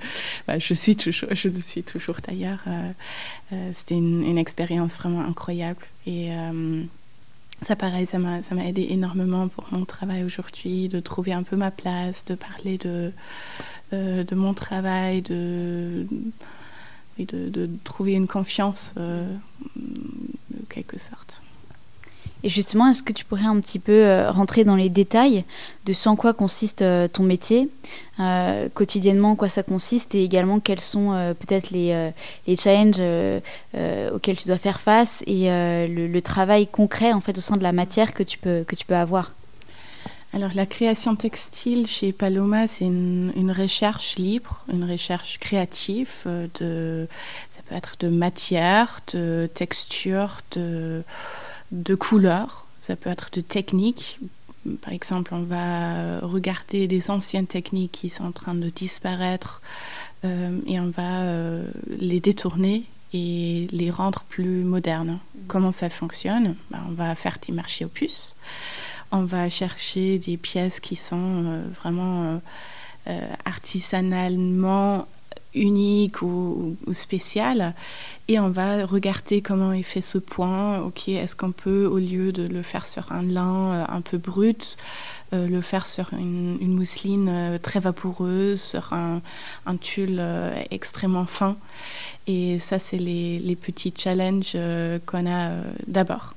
[0.46, 2.64] Bah, je suis toujours, je suis toujours d'ailleurs.
[3.72, 5.80] C'était une, une, expérience vraiment incroyable.
[6.06, 6.30] Et
[7.62, 11.70] ça, pareil, ça m'a aidé énormément pour mon travail aujourd'hui, de trouver un peu ma
[11.70, 13.12] place, de parler de
[13.92, 16.06] euh, mon travail, de,
[17.18, 19.26] de, trouver une confiance, euh,
[19.76, 21.42] de quelque sorte.
[22.42, 25.44] Et justement, est-ce que tu pourrais un petit peu euh, rentrer dans les détails
[25.84, 27.68] de ce en quoi consiste ton métier,
[28.74, 32.10] quotidiennement, quoi ça consiste, et également quels sont peut-être les,
[32.46, 33.00] les challenges
[34.12, 37.62] auxquels tu dois faire face et le, le, travail concret en fait au sein de
[37.62, 39.32] la matière que tu peux, que tu peux avoir?
[40.36, 46.10] Alors la création textile chez Paloma, c'est une, recherche libre, une recherche créative.
[46.26, 47.08] Euh, de,
[47.48, 51.04] ça peut être de matière, de texture, de,
[51.72, 52.66] de couleur.
[52.80, 54.20] Ça peut être de technique.
[54.82, 59.62] Par exemple, on va regarder des anciennes techniques qui sont en train de disparaître
[60.24, 65.18] euh, et on va euh, les détourner et les rendre plus modernes.
[65.46, 66.56] Comment ça fonctionne?
[66.70, 68.34] Ben, On va faire des marchés opus
[69.12, 72.40] on va chercher des pièces qui sont euh, vraiment
[73.44, 75.06] artisanalement
[75.56, 77.74] unique ou, spécial.
[78.28, 80.80] Et on va regarder comment il fait ce point.
[80.80, 84.76] Ok, est-ce qu'on peut, au lieu de le faire sur un lin un peu brut,
[85.32, 89.20] le faire sur une, mousseline très vaporeuse, sur un,
[89.80, 90.22] tulle
[90.70, 91.56] extrêmement fin.
[92.26, 94.56] Et ça, c'est les, petits challenges
[95.06, 95.50] qu'on a
[95.86, 96.34] d'abord.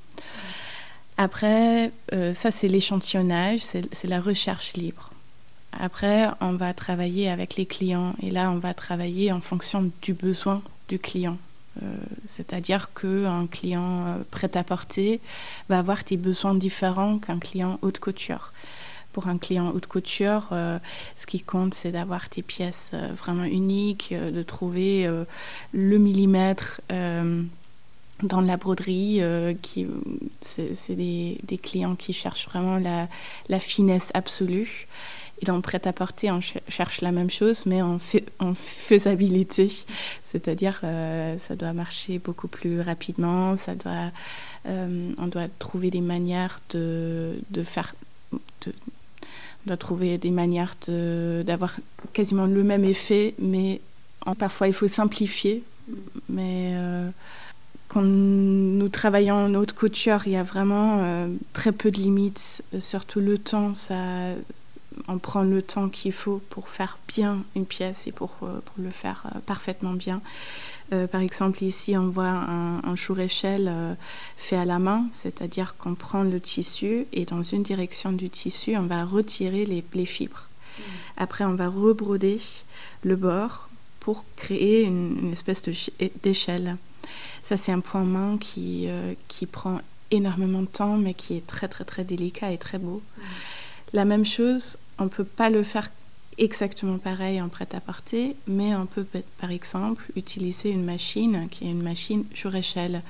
[1.17, 1.91] Après,
[2.33, 5.11] ça, c'est l'échantillonnage, c'est la recherche libre.
[5.71, 10.13] Après, on va travailler avec les clients et là, on va travailler en fonction du
[10.13, 11.37] besoin du client.
[11.83, 11.95] Euh,
[12.25, 15.21] c'est-à-dire qu'un client euh, prêt à porter
[15.69, 18.53] va avoir des besoins différents qu'un client haute couture.
[19.13, 20.77] Pour un client haute couture, euh,
[21.15, 25.09] ce qui compte, c'est d'avoir des pièces vraiment uniques, de trouver
[25.71, 29.21] le millimètre dans la broderie.
[30.41, 34.87] c'est, des, clients qui cherchent vraiment la finesse absolue.
[35.41, 37.97] Et dans prêt-à-porter, on cherche la même chose, mais en,
[38.55, 39.71] faisabilité.
[40.23, 44.11] C'est-à-dire, euh, ça doit marcher beaucoup plus rapidement, ça doit,
[44.65, 47.95] euh, on doit trouver des manières de, de faire.
[48.33, 48.73] De,
[49.65, 51.77] on doit trouver des manières d'avoir
[52.13, 53.81] quasiment le même effet, mais
[54.37, 55.63] parfois il faut simplifier.
[56.27, 57.09] Mais euh,
[57.87, 63.19] quand nous travaillons en haute couture, il y a vraiment très peu de limites, surtout
[63.19, 63.73] le temps.
[63.73, 64.33] Ça,
[65.07, 68.83] on prend le temps qu'il faut pour faire bien une pièce et pour, euh, pour
[68.83, 70.21] le faire euh, parfaitement bien.
[70.91, 73.71] Euh, par exemple, ici, on voit un, un chour-échelle
[74.37, 78.75] fait à la main, c'est-à-dire qu'on prend le tissu et dans une direction du tissu,
[78.75, 80.47] on va retirer les, les fibres.
[80.77, 80.81] Mmh.
[81.17, 82.41] Après, on va rebroder
[83.03, 83.69] le bord
[83.99, 85.61] pour créer une, espèce
[86.23, 86.77] d'échelle.
[87.43, 88.87] Ça, c'est un point main qui,
[89.27, 93.03] qui prend énormément de temps, mais qui est très, très, très délicat et très beau.
[93.17, 93.21] Mmh.
[93.93, 95.89] La même chose, on ne peut pas le faire
[96.39, 99.05] exactement pareil en prêt-à-porter, mais on peut
[99.39, 103.01] par exemple utiliser une machine qui est une machine sur échelle.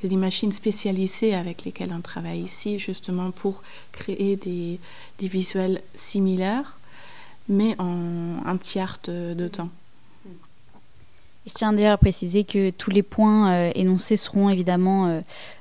[0.00, 3.62] C'est des machines spécialisées avec lesquelles on travaille ici justement pour
[3.92, 4.80] créer des,
[5.20, 6.78] visuels similaires,
[7.48, 9.70] mais en un tiers de, temps.
[11.46, 15.20] Je tiens d'ailleurs à préciser que tous les points euh, énoncés seront évidemment euh,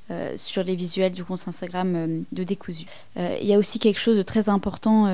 [0.10, 2.86] euh, sur les visuels du compte Instagram euh, de Décousu.
[3.18, 5.08] Euh, il y a aussi quelque chose de très important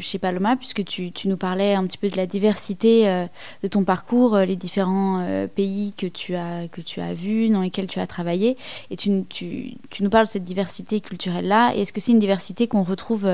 [0.00, 3.26] chez Paloma, puisque tu, nous parlais un petit peu de la diversité
[3.62, 7.86] de ton parcours, les différents pays que tu, as, que tu as vus, dans lesquels
[7.86, 8.56] tu as travaillé.
[8.90, 11.74] Et tu nous parles de cette diversité culturelle-là.
[11.74, 13.28] Est-ce que c'est une diversité qu'on retrouve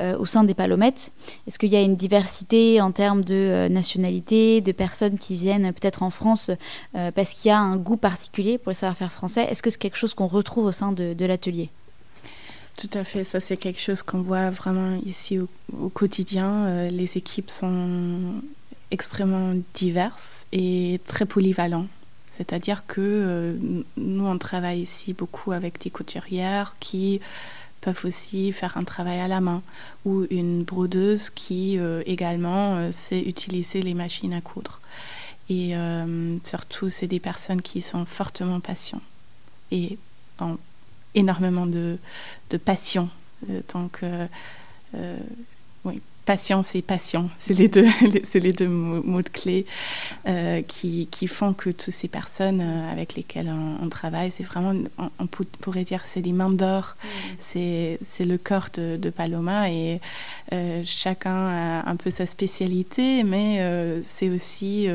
[0.00, 1.12] au sein des Palomettes?
[1.46, 6.02] Est-ce qu'il y a une diversité en termes de nationalité, de personnes qui viennent peut-être
[6.02, 6.50] en France
[6.92, 9.44] parce qu'il y a un goût particulier pour le savoir-faire français?
[9.50, 11.70] Est-ce que c'est quelque chose qu'on retrouve trouve au sein de, l'atelier.
[12.76, 16.66] Tout à fait, ça c'est quelque chose qu'on voit vraiment ici au, quotidien.
[16.66, 18.42] Euh, les équipes sont
[18.90, 21.88] extrêmement diverses et très polyvalentes.
[22.26, 23.56] C'est-à-dire que euh,
[23.96, 27.20] nous, on travaille ici beaucoup avec des couturières qui
[27.80, 29.62] peuvent aussi faire un travail à la main
[30.04, 34.80] ou une brodeuse qui euh, également sait utiliser les machines à coudre.
[35.50, 35.74] Et
[36.42, 39.02] surtout, c'est des personnes qui sont fortement patientes
[40.38, 40.56] en
[41.14, 41.98] énormément de,
[42.50, 43.08] de passion.
[43.50, 44.26] Euh, tant que,
[44.94, 45.18] euh,
[45.84, 47.86] oui, patience et passion, c'est les deux,
[48.24, 49.66] c'est les deux mots, de clé
[50.26, 53.50] euh, qui, qui, font que toutes ces personnes avec lesquelles
[53.82, 54.74] on, travaille, c'est vraiment,
[55.18, 57.08] on, pourrait dire, c'est des mains d'or, mm.
[57.38, 60.00] c'est, c'est le corps de, de Paloma et
[60.84, 63.60] chacun a un peu sa spécialité, mais
[64.04, 64.88] c'est aussi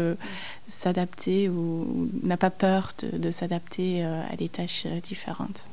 [0.68, 5.70] s'adapter ou, n'a pas peur de, de s'adapter à des tâches différentes.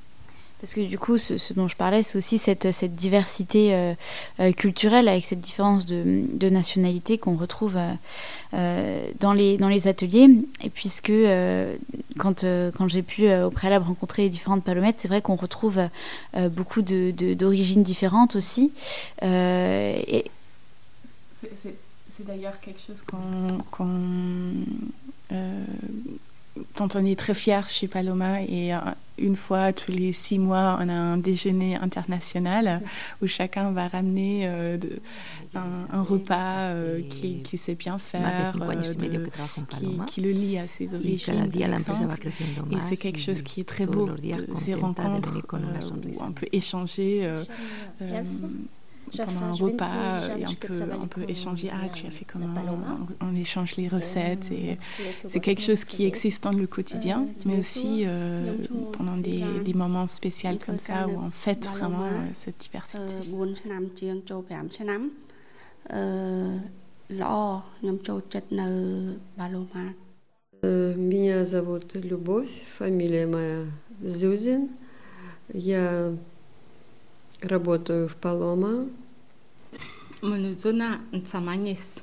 [0.61, 3.95] Parce que du coup, ce, dont je parlais, c'est aussi cette, diversité euh,
[4.41, 7.77] euh, culturelle avec cette différence de, nationalité qu'on retrouve
[8.55, 10.29] euh, dans, les, ateliers.
[10.63, 11.13] Et puisque
[12.17, 12.45] quand,
[12.89, 15.79] j'ai pu au préalable rencontrer les différentes palomettes, c'est vrai qu'on retrouve
[16.35, 18.73] beaucoup d'origines différentes aussi.
[19.21, 20.15] C'est
[22.21, 23.85] d'ailleurs quelque chose qu'on
[26.77, 28.43] dont on est très fier chez Paloma.
[28.43, 28.79] Et euh,
[29.19, 32.81] une fois tous les six mois, on a un déjeuner international
[33.23, 35.01] où chacun va ramener euh, de,
[35.55, 39.31] un, repas euh, qui, qui, sait bien faire, de,
[39.71, 41.51] qui, qui, le lie à ses origines.
[42.71, 47.29] Et c'est quelque chose qui est très beau, de ces rencontres où on peut échanger
[49.18, 52.48] pendant un repas et on peut, on peut échanger ah tu as fait comment
[53.20, 54.78] on, échange les recettes et
[55.28, 58.56] c'est quelque chose qui existe dans le quotidien mais aussi euh,
[58.94, 63.02] pendant des, des, moments spéciaux comme ça où on fête vraiment cette diversité
[70.64, 73.66] Меня зовут Любовь, фамилия моя
[74.04, 74.70] Зюзин.
[75.54, 76.14] Я
[77.42, 78.88] работаю в Палома.
[80.22, 82.02] Monozona Ntsamanis.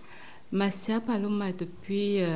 [0.50, 2.26] Masia Paloma depuis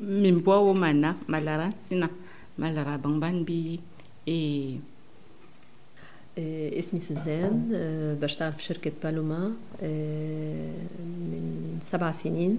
[0.00, 2.08] Mimboa Omana, Malara Sina,
[2.56, 3.80] Malara Bangbanbi
[4.26, 4.80] et
[6.38, 7.68] اسمي سوزان
[8.22, 9.52] بشتغل في شركة بالوما
[11.00, 12.58] من سبع سنين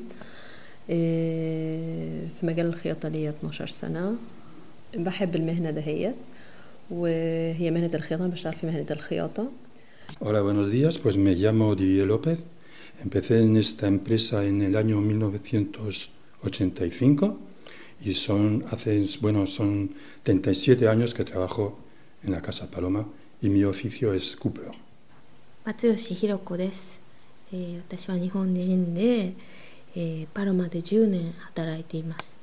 [0.88, 4.16] في مجال الخياطة ليا 12 سنة
[4.95, 6.16] بحب المهنة دهيت
[6.89, 9.52] وهي مهنة الخياطة بشتغل في مهنة الخياطة
[10.20, 10.97] Hola, buenos días.
[10.99, 12.39] Pues me llamo Didier López.
[13.02, 17.38] Empecé en esta empresa en el año 1985
[18.04, 19.91] y son hace bueno son
[20.24, 21.80] 37 años que trabajo
[22.24, 23.06] en la casa Paloma
[23.41, 24.72] y mi oficio es Cooper.
[25.64, 26.99] 松吉弘子です、
[27.54, 29.34] えー私は日本人で、
[29.95, 32.38] えーパロマで10年働いています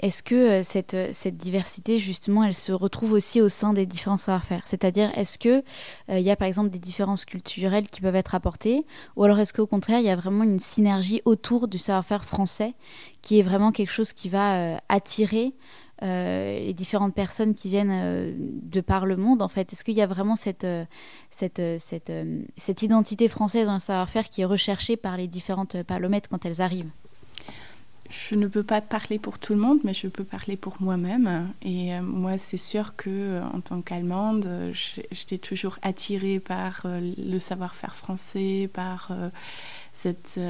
[0.00, 3.86] Est-ce que euh, cette, euh, cette diversité, justement, elle se retrouve aussi au sein des
[3.86, 4.62] différents savoir-faire?
[4.64, 5.62] C'est-à-dire, est-ce qu'il
[6.08, 8.84] il y a par exemple des différences culturelles qui peuvent être apportées?
[9.16, 12.74] Ou alors est-ce qu'au contraire, il y a vraiment une synergie autour du savoir-faire français
[13.22, 15.54] qui est vraiment quelque chose qui va euh, attirer
[16.04, 19.72] euh, les différentes personnes qui viennent euh, de par le monde en fait?
[19.72, 20.84] Est-ce qu'il y a vraiment cette, euh,
[21.30, 21.78] cette, euh,
[22.10, 22.42] euh,
[22.82, 26.60] identité française dans le savoir-faire qui est recherchée par les différentes euh, palomettes quand elles
[26.62, 26.90] arrivent?
[28.08, 31.52] Je ne peux pas parler pour tout le monde, mais je peux parler pour moi-même.
[31.62, 34.72] Et euh, moi, c'est sûr que euh, en tant qu'Allemande, euh,
[35.12, 39.12] j'étais toujours attirée par le savoir-faire français, par
[39.92, 40.40] cette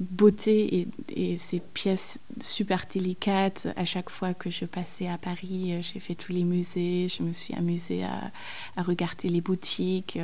[0.00, 3.68] beauté et, ces pièces super délicates.
[3.76, 7.32] À chaque fois que je passais à Paris, j'ai fait tous les musées, je me
[7.32, 10.18] suis amusée à, regarder les boutiques.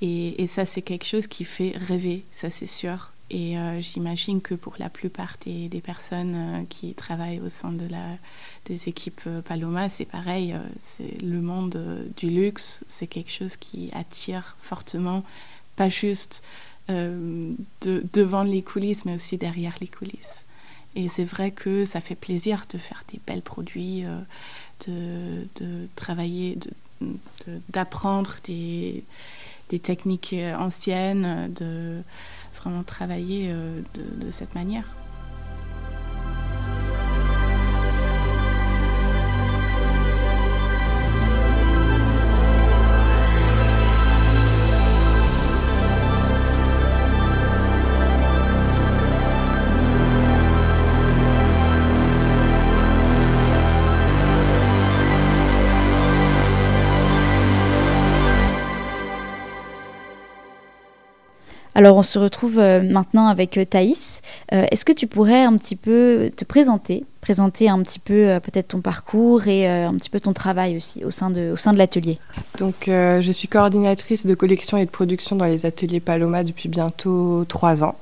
[0.00, 3.12] et ça, c'est quelque chose qui fait rêver, ça c'est sûr.
[3.30, 7.86] Et euh, j'imagine que pour la plupart des, personnes euh, qui travaillent au sein de
[7.88, 8.16] la,
[8.64, 10.54] des équipes euh, Paloma, c'est pareil.
[10.80, 11.80] c'est le monde
[12.16, 15.22] du luxe, c'est quelque chose qui attire fortement,
[15.76, 16.42] pas juste
[16.88, 17.54] de-
[18.12, 20.44] devant les coulisses, mais aussi derrière les coulisses.
[20.96, 24.02] Et c'est vrai que ça fait plaisir de faire des belles produits,
[24.88, 26.58] de, travailler,
[27.68, 29.04] d'apprendre des,
[29.68, 32.02] des techniques anciennes, de
[32.60, 34.84] vraiment travailler euh, de, de cette manière.
[61.80, 64.20] Alors on se retrouve euh, maintenant avec euh, Thaïs.
[64.52, 68.68] Euh, Est-ce que tu pourrais un petit peu te présenter, présenter un petit peu peut-être
[68.68, 72.18] ton parcours et un petit peu ton travail aussi au sein de, l'atelier?
[72.58, 77.46] Donc, je suis coordinatrice de collection et de production dans les ateliers Paloma depuis bientôt
[77.48, 77.96] trois ans.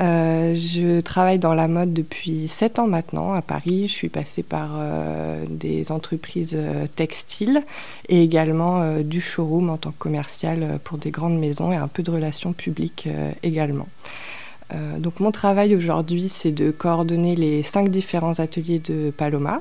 [0.00, 3.86] Euh, je travaille dans la mode depuis sept ans maintenant à Paris.
[3.86, 7.62] Je suis passée par euh, des entreprises euh, textiles
[8.08, 12.02] et également du showroom en tant que commercial pour des grandes maisons et un peu
[12.02, 13.08] de relations publiques
[13.42, 13.88] également.
[14.72, 19.60] Euh, donc mon travail aujourd'hui, c'est de coordonner les cinq différents ateliers de Paloma,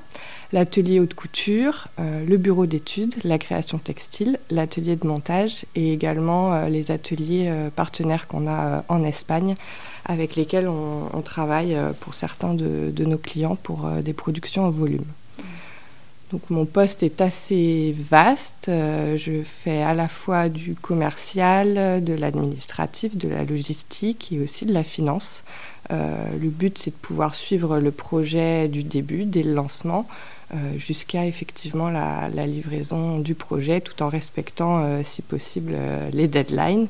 [0.52, 6.54] l'atelier haute couture, euh, le bureau d'études, la création textile, l'atelier de montage et également
[6.54, 9.56] euh, les ateliers partenaires qu'on a en Espagne
[10.06, 15.06] avec lesquels on, travaille pour certains de, nos clients pour des productions au volume.
[16.34, 18.66] Donc mon poste est assez vaste.
[18.68, 24.66] Euh, je fais à la fois du commercial, de l'administratif, de la logistique et aussi
[24.66, 25.44] de la finance.
[25.92, 30.08] Euh, le but, c'est de pouvoir suivre le projet du début, dès le lancement,
[30.56, 35.76] euh, jusqu'à effectivement la, livraison du projet, tout en respectant, si possible,
[36.14, 36.88] les deadlines.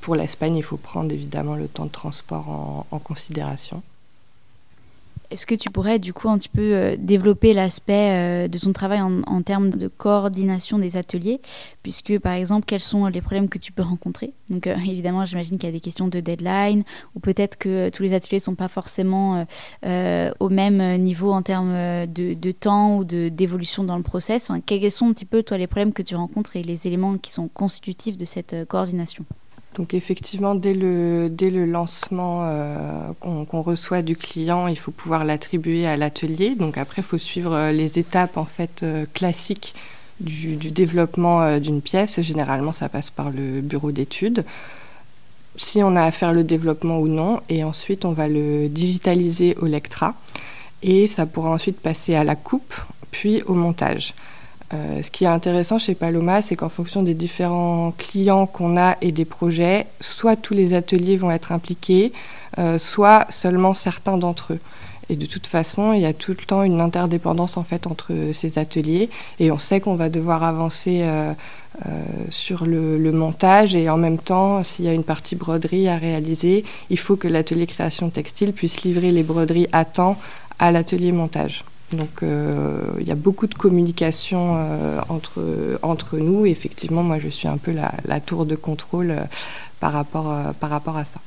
[0.00, 3.82] Pour l'Espagne, il faut prendre évidemment le temps de transport en considération.
[5.30, 8.72] Est-ce que tu pourrais du coup un petit peu euh, développer l'aspect euh, de ton
[8.72, 11.40] travail en, termes de coordination des ateliers?
[11.82, 14.32] Puisque par exemple, quels sont les problèmes que tu peux rencontrer?
[14.50, 18.02] Donc euh, évidemment, j'imagine qu'il y a des questions de deadline ou peut-être que tous
[18.02, 19.46] les ateliers ne sont pas forcément
[19.84, 24.50] au même niveau en termes de, temps ou d'évolution dans le process.
[24.64, 27.30] Quels sont un petit peu toi les problèmes que tu rencontres et les éléments qui
[27.30, 29.24] sont constitutifs de cette coordination?
[29.76, 35.98] Donc effectivement, dès le, lancement euh, qu'on reçoit du client, il faut pouvoir l'attribuer à
[35.98, 36.54] l'atelier.
[36.54, 39.74] Donc après, il faut suivre euh, les étapes en fait euh, classiques
[40.20, 42.22] du, développement d'une pièce.
[42.22, 44.46] Généralement, ça passe par le bureau d'études.
[45.56, 49.56] si on a à faire le développement ou non, et ensuite on va le digitaliser
[49.60, 50.14] au Lectra,
[50.82, 52.74] et ça pourra ensuite passer à la coupe,
[53.10, 54.14] puis au montage.
[54.74, 58.96] Euh, ce qui est intéressant chez Paloma, c'est qu'en fonction des différents clients qu'on a
[59.00, 62.12] et des projets, soit tous les ateliers vont être impliqués,
[62.58, 64.60] euh, soit seulement certains d'entre eux.
[65.08, 68.12] Et de toute façon, il y a tout le temps une interdépendance en fait entre
[68.32, 69.08] ces ateliers,
[69.38, 71.32] et on sait qu'on va devoir avancer euh,
[72.30, 75.96] sur le, le, montage, et en même temps, s'il y a une partie broderie à
[75.96, 80.16] réaliser, il faut que l'atelier création textile puisse livrer les broderies à temps
[80.58, 81.64] à l'atelier montage.
[81.96, 86.46] Donc euh, il y a beaucoup de communication euh, entre, entre nous.
[86.46, 89.24] Effectivement, moi, je suis un peu la, tour de contrôle euh,
[89.80, 91.20] par, rapport, par rapport à ça.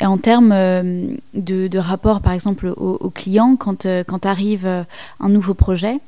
[0.00, 4.66] Et en termes de, de, rapport, par exemple, aux, aux clients, quand, quand arrive
[5.20, 6.00] un nouveau projet,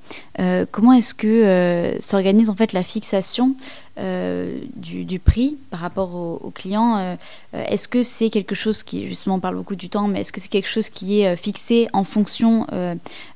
[0.73, 3.55] comment est-ce que s'organise en fait la fixation
[3.99, 6.99] euh, du, prix par rapport aux, clients.
[6.99, 7.17] Euh,
[7.55, 10.41] est-ce que c'est quelque chose qui, justement, on parle beaucoup du temps, mais est-ce que
[10.41, 12.67] c'est quelque chose qui est euh, fixé en fonction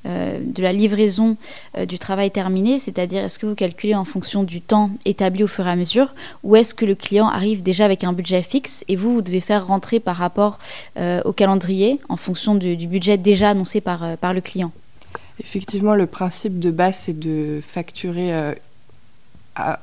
[0.04, 1.36] de la livraison
[1.88, 2.78] du travail terminé?
[2.78, 6.14] C'est-à-dire, est-ce que vous calculez en fonction du temps établi au fur et à mesure
[6.42, 9.40] ou est-ce que le client arrive déjà avec un budget fixe et vous, vous devez
[9.40, 10.58] faire rentrer par rapport
[11.24, 14.72] au calendrier en fonction du, du budget déjà annoncé par, par le client?
[15.42, 18.54] Effectivement, le principe de base, c'est de facturer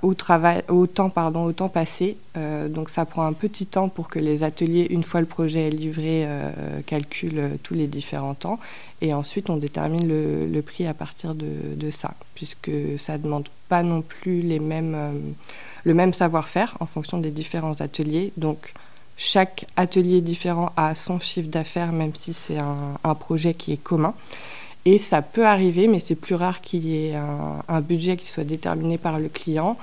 [0.01, 2.18] au travail, au temps, pardon, au temps passé.
[2.38, 5.68] Euh, donc ça prend un petit temps pour que les ateliers, une fois le projet
[5.68, 8.59] est livré, euh, calculent euh, tous les différents temps.
[9.01, 13.84] Et ensuite, on détermine le, prix à partir de, ça, puisque ça ne demande pas
[13.84, 14.97] non plus les mêmes,
[15.84, 18.34] le même savoir-faire en fonction des différents ateliers.
[18.38, 18.74] Donc
[19.15, 24.15] chaque atelier différent a son chiffre d'affaires, même si c'est un projet qui est commun.
[24.89, 28.45] Et ça peut arriver, mais c'est plus rare qu'il y ait un, budget qui soit
[28.45, 29.75] déterminé par le client.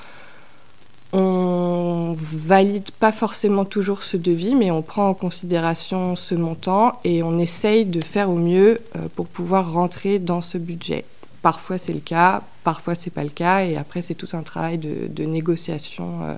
[1.12, 7.22] On valide pas forcément toujours ce devis, mais on prend en considération ce montant et
[7.22, 11.04] on essaye de faire au mieux euh, pour pouvoir rentrer dans ce budget.
[11.42, 14.78] Parfois c'est le cas, parfois c'est pas le cas, et après c'est tout un travail
[14.78, 16.34] de, négociation euh,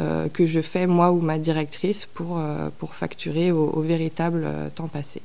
[0.00, 2.40] euh, que je fais moi ou ma directrice pour,
[2.78, 5.20] pour facturer au véritable temps passé.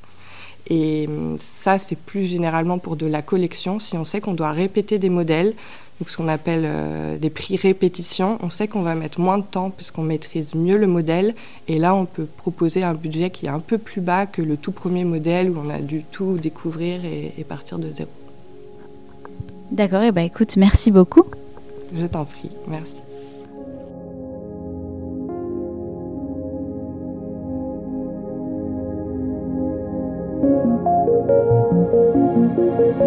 [0.68, 3.78] Et hum, ça, c'est plus généralement pour de la collection.
[3.78, 5.54] Si on sait qu'on doit répéter des modèles,
[6.00, 9.44] donc ce qu'on appelle euh, des prix répétition, on sait qu'on va mettre moins de
[9.44, 11.34] temps puisqu'on maîtrise mieux le modèle.
[11.68, 14.56] Et là, on peut proposer un budget qui est un peu plus bas que le
[14.56, 18.10] tout premier modèle où on a dû tout découvrir et, et partir de zéro.
[19.70, 21.24] D'accord, et eh ben écoute, merci beaucoup.
[21.94, 23.05] Je t'en prie, merci.
[32.78, 33.00] Thank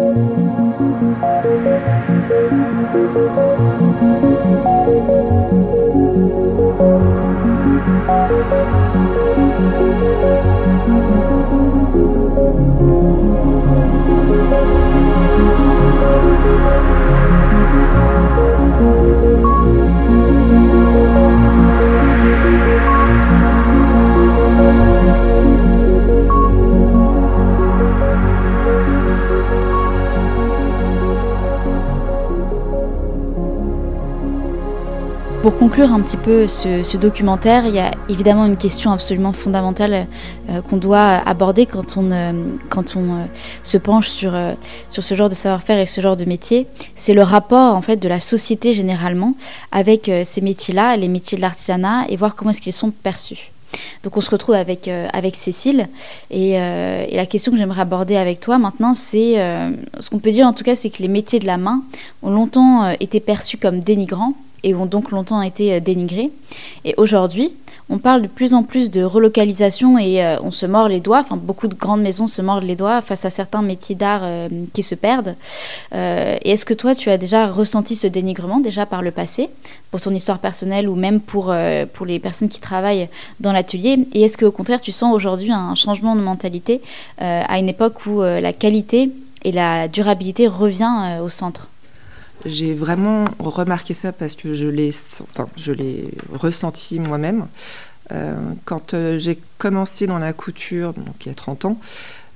[3.80, 3.89] you.
[35.42, 40.06] Pour conclure un petit peu ce, documentaire, il y a évidemment une question absolument fondamentale
[40.50, 42.32] euh, qu'on doit aborder quand on, euh,
[42.68, 43.24] quand on euh,
[43.62, 44.34] se penche sur,
[44.90, 46.66] sur ce genre de savoir-faire et ce genre de métier.
[46.94, 49.32] C'est le rapport en fait de la société généralement
[49.72, 53.50] avec ces métiers-là, les métiers de l'artisanat, et voir comment est-ce qu'ils sont perçus.
[54.02, 55.88] Donc on se retrouve avec, avec Cécile
[56.30, 59.36] et, la question que j'aimerais aborder avec toi maintenant, c'est
[60.00, 61.82] ce qu'on peut dire en tout cas, c'est que les métiers de la main
[62.22, 64.34] ont longtemps été perçus comme dénigrants
[64.64, 66.30] et ont donc longtemps été euh, dénigrés.
[66.84, 67.52] Et aujourd'hui,
[67.88, 71.20] on parle de plus en plus de relocalisation et euh, on se mord les doigts,
[71.20, 74.48] enfin beaucoup de grandes maisons se mordent les doigts face à certains métiers d'art euh,
[74.72, 75.34] qui se perdent.
[75.92, 79.50] et est-ce que toi, tu as déjà ressenti ce dénigrement déjà par le passé,
[79.90, 81.52] pour ton histoire personnelle ou même pour,
[81.92, 83.08] pour les personnes qui travaillent
[83.40, 84.06] dans l'atelier?
[84.12, 86.80] Et est-ce qu'au contraire, tu sens aujourd'hui un changement de mentalité
[87.18, 89.10] à une époque où la qualité
[89.42, 91.68] et la durabilité revient au centre?
[92.46, 94.92] J'ai vraiment remarqué ça parce que je l'ai,
[95.34, 95.48] enfin,
[96.32, 97.46] ressenti moi-même.
[98.12, 98.34] Euh,
[98.64, 101.80] quand euh, j'ai commencé dans la couture, donc il y a 30 ans,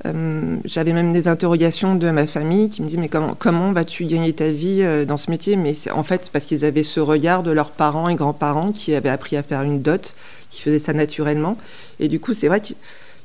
[0.07, 4.05] euh, j'avais même des interrogations de ma famille qui me disaient mais comment, comment vas-tu
[4.05, 5.57] gagner ta vie dans ce métier?
[5.57, 8.95] Mais en fait, c'est parce qu'ils avaient ce regard de leurs parents et grands-parents qui
[8.95, 10.15] avaient appris à faire une dot,
[10.51, 11.57] qui faisaient ça naturellement.
[12.01, 12.77] Et du coup, c'est vrai qu'il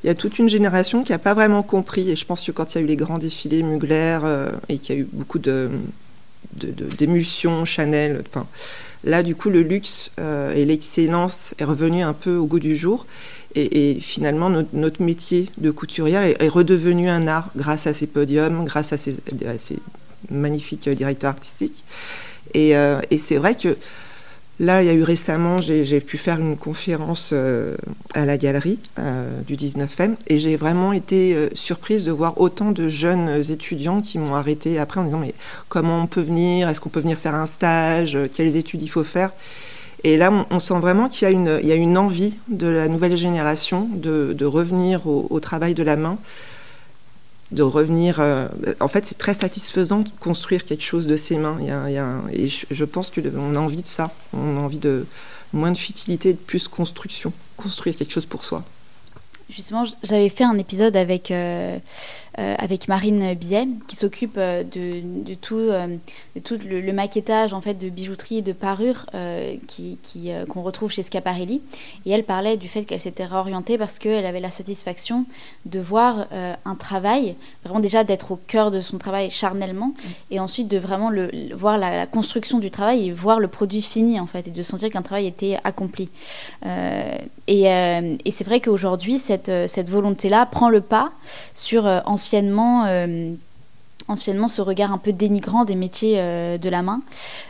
[0.04, 2.10] y a toute une génération qui n'a pas vraiment compris.
[2.10, 4.20] Et je pense que quand il y a eu les grands défilés Mugler
[4.70, 5.70] et qu'il y a eu beaucoup de
[6.54, 8.24] d'émulsion Chanel.
[8.28, 8.48] Enfin,
[9.04, 10.12] là, du coup, le luxe
[10.56, 13.06] et l'excellence est revenu un peu au goût du jour.
[13.56, 18.94] Et, finalement, notre, métier de couturière est, redevenu un art grâce à ces podiums, grâce
[18.94, 19.16] à ces,
[20.30, 21.84] magnifiques directeurs artistiques.
[22.54, 23.78] Et, et c'est vrai que
[24.60, 27.78] Là, il y a eu récemment, j'ai pu faire une conférence euh,
[28.14, 32.72] à la galerie euh, du 19e et j'ai vraiment été euh, surprise de voir autant
[32.72, 35.34] de jeunes étudiants qui m'ont arrêté après en disant mais
[35.70, 36.68] comment on peut venir?
[36.68, 38.18] Est-ce qu'on peut venir faire un stage?
[38.36, 39.32] Quelles études il faut faire?
[40.04, 43.88] Et là, on, sent vraiment qu'il y, y, a une envie de la nouvelle génération
[43.92, 46.18] de, revenir au, travail de la main,
[47.52, 48.20] de revenir.
[48.20, 48.48] Euh,
[48.80, 51.58] en fait, c'est très satisfaisant de construire quelque chose de ses mains.
[51.60, 54.12] Il y a, et je, pense qu'on a envie de ça.
[54.34, 55.06] On a envie de
[55.54, 57.34] moins de futilité, de plus construction.
[57.58, 58.64] Construire quelque chose pour soi.
[59.50, 61.80] Justement, j'avais fait un épisode avec euh,
[62.58, 65.88] avec Marine Billet, qui s'occupe euh, de, de, tout, euh,
[66.36, 69.06] de tout le, maquettage en fait, de bijouterie et de parures
[69.68, 69.98] qui,
[70.50, 71.62] qu'on retrouve chez Schiaparelli.
[72.06, 75.26] Et elle parlait du fait qu'elle s'était réorientée parce qu'elle avait la satisfaction
[75.66, 76.28] de voir
[76.66, 80.10] un travail, vraiment déjà d'être au cœur de son travail charnellement, mm.
[80.32, 84.20] et ensuite de vraiment le, voir la, construction du travail et voir le produit fini
[84.20, 86.10] en fait, et de sentir qu'un travail était accompli.
[87.48, 91.12] et, et c'est vrai qu'aujourd'hui, cette, cette volonté-là prend le pas
[91.54, 93.34] sur ancien anciennement euh,
[94.08, 97.02] anciennement ce regard un peu dénigrant des métiers euh, de la main.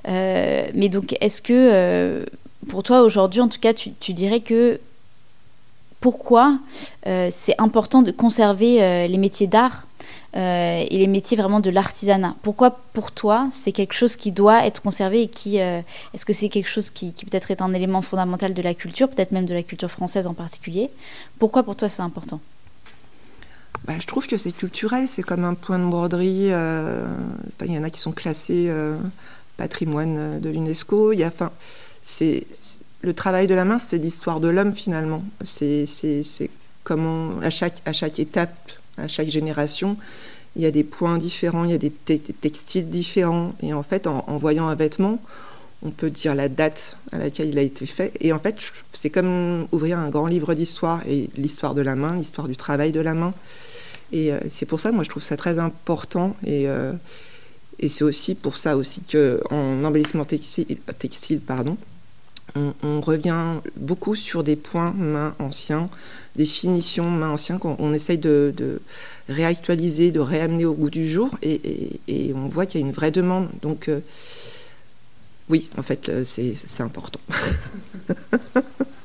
[0.08, 2.26] Euh, mais donc, est-ce que
[2.70, 4.80] pour toi aujourd'hui, en tout cas, tu, dirais que
[6.02, 6.60] pourquoi
[7.06, 9.88] c'est important de conserver les métiers d'art
[10.36, 12.36] et les métiers vraiment de l'artisanat?
[12.42, 16.50] Pourquoi pour toi c'est quelque chose qui doit être conservé et qui est-ce que c'est
[16.50, 19.54] quelque chose qui, qui peut-être est un élément fondamental de la culture, peut-être même de
[19.54, 20.90] la culture française en particulier?
[21.38, 22.40] Pourquoi pour toi c'est important?
[23.86, 26.52] Bah, je trouve que c'est culturel, c'est comme un point de broderie.
[26.52, 27.08] Euh,
[27.66, 28.98] il y en a qui sont classés euh,
[29.58, 31.14] patrimoine euh, de l'UNESCO.
[33.02, 35.24] Le travail de la main, c'est l'histoire de l'homme finalement.
[35.44, 35.86] C'est
[36.84, 39.96] comment à chaque à chaque étape, à chaque génération,
[40.56, 43.54] il y a des points différents, il y a des, textiles différents.
[43.62, 45.20] Et en fait, en, voyant un vêtement,
[45.84, 48.12] on peut dire la date à laquelle il a été fait.
[48.20, 48.58] Et en fait,
[48.94, 52.92] c'est comme ouvrir un grand livre d'histoire et l'histoire de la main, l'histoire du travail
[52.92, 53.34] de la main.
[54.12, 56.36] Et euh, c'est pour ça, moi, je trouve ça très important.
[56.46, 56.94] Et, euh,
[57.88, 61.78] c'est aussi pour ça aussi qu'en embellissement textile, pardon,
[62.56, 65.90] on, revient beaucoup sur des points mains anciens,
[66.36, 68.82] des finitions mains anciens qu'on essaye de,
[69.30, 71.38] réactualiser, de réamener au goût du jour.
[71.42, 73.48] Et, et, on voit qu'il y a une vraie demande.
[73.62, 74.02] Donc, euh,
[75.48, 77.22] oui, en fait, c'est important.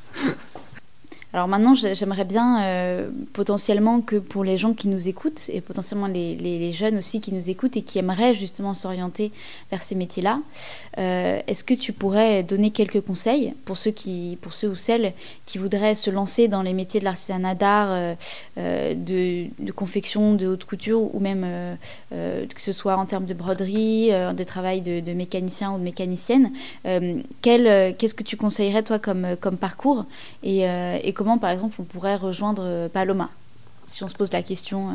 [1.35, 6.07] Alors maintenant, j'aimerais bien euh, potentiellement que pour les gens qui nous écoutent et potentiellement
[6.07, 9.33] les, jeunes aussi qui nous écoutent et qui aimeraient justement s'orienter
[9.73, 10.39] vers ces métiers-là,
[10.99, 15.13] euh, est-ce que tu pourrais donner quelques conseils pour ceux, qui, pour ceux ou celles
[15.45, 18.15] qui voudraient se lancer dans les métiers de l'artisanat d'art,
[18.57, 21.45] euh, de, confection, de haute couture ou même
[22.11, 26.53] que ce soit en termes de broderie, de travail de, mécanicien ou de mécanicienne
[26.85, 29.27] Qu'est-ce que tu conseillerais toi comme,
[29.61, 30.05] parcours
[30.45, 33.31] et, et par exemple, on pourrait rejoindre euh, Paloma
[33.89, 34.91] Si on se pose la question.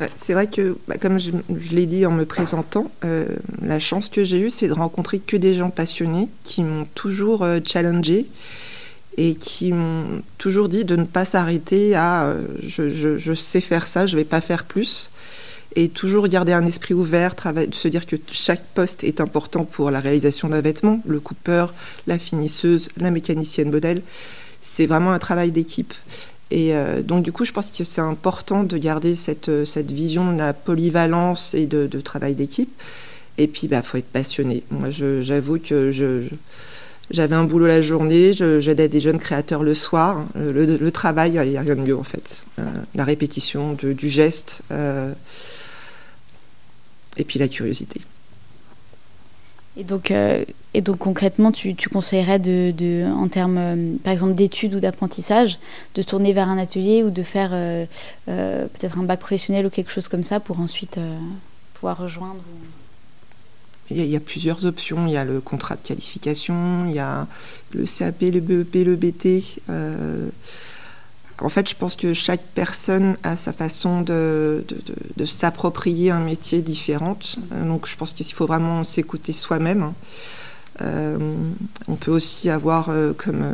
[0.00, 0.06] Euh.
[0.16, 1.30] C'est vrai que, bah, comme je,
[1.72, 3.26] l'ai dit en me présentant, euh,
[3.62, 7.46] la chance que j'ai eue, c'est de rencontrer que des gens passionnés qui m'ont toujours
[7.64, 8.26] challengé
[9.16, 12.34] et qui m'ont toujours dit de ne pas s'arrêter à
[12.64, 15.10] je, sais faire ça, je ne vais pas faire plus.
[15.76, 17.34] Et toujours garder un esprit ouvert,
[17.72, 21.74] se dire que chaque poste est important pour la réalisation d'un vêtement, le coupeur,
[22.06, 24.02] la finisseuse, la mécanicienne modèle
[24.64, 25.94] c'est vraiment un travail d'équipe.
[26.50, 29.92] Et euh, donc, du coup, je pense que c'est important de garder cette, euh, cette
[29.92, 32.70] vision de la polyvalence et de, travail d'équipe.
[33.38, 34.62] Et puis, il bah, faut être passionné.
[34.70, 35.90] Moi, j'avoue que
[37.10, 40.24] j'avais un boulot la journée, j'aidais des jeunes créateurs le soir.
[40.34, 42.44] Le, travail, il n'y a rien de mieux, en fait.
[42.58, 42.62] Euh,
[42.94, 44.62] la répétition du geste.
[47.16, 48.00] Et puis la curiosité.
[49.76, 54.12] Et donc, euh, et donc concrètement, tu, tu conseillerais, de, de, en termes, euh, par
[54.12, 55.58] exemple, d'études ou d'apprentissage,
[55.96, 57.84] de tourner vers un atelier ou de faire euh,
[58.26, 60.98] peut-être un bac professionnel ou quelque chose comme ça pour ensuite
[61.74, 62.42] pouvoir rejoindre
[63.90, 65.06] il y, a, il y, a, plusieurs options.
[65.06, 67.26] Il y a le contrat de qualification, il y a
[67.72, 69.60] le CAP, le BEP, le BT.
[71.40, 74.64] En fait, je pense que chaque personne a sa façon de,
[75.24, 77.36] s'approprier un métier différente.
[77.52, 79.92] Euh, donc, je pense qu'il faut vraiment s'écouter soi-même.
[80.80, 81.18] Euh,
[81.88, 83.44] on peut aussi avoir, euh, comme,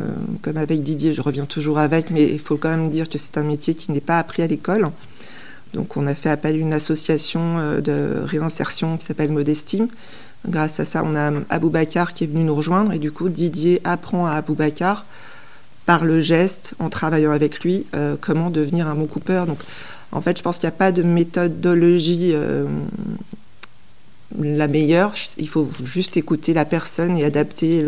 [0.41, 3.37] comme avec Didier, je reviens toujours avec, mais il faut quand même dire que c'est
[3.37, 4.89] un métier qui n'est pas appris à l'école.
[5.73, 9.87] Donc on a fait appel à une association de réinsertion qui s'appelle Modestime.
[10.45, 13.79] Grâce à ça, on a Aboubacar qui est venu nous rejoindre et du coup Didier
[13.85, 15.05] apprend à Aboubacar
[15.85, 19.45] par le geste, en travaillant avec lui, euh, comment devenir un bon coupeur.
[19.45, 19.59] Donc
[20.11, 22.65] en fait, je pense qu'il n'y a pas de méthodologie euh,
[24.39, 25.13] la meilleure.
[25.37, 27.85] Il faut juste écouter la personne et adapter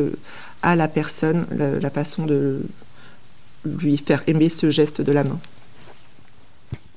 [0.62, 2.62] à la personne la façon de
[3.66, 5.40] lui faire aimer ce geste de la main.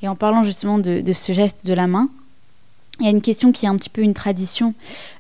[0.03, 2.09] Et en parlant justement de, ce geste de la main,
[3.01, 4.75] il y a une question qui est un petit peu une tradition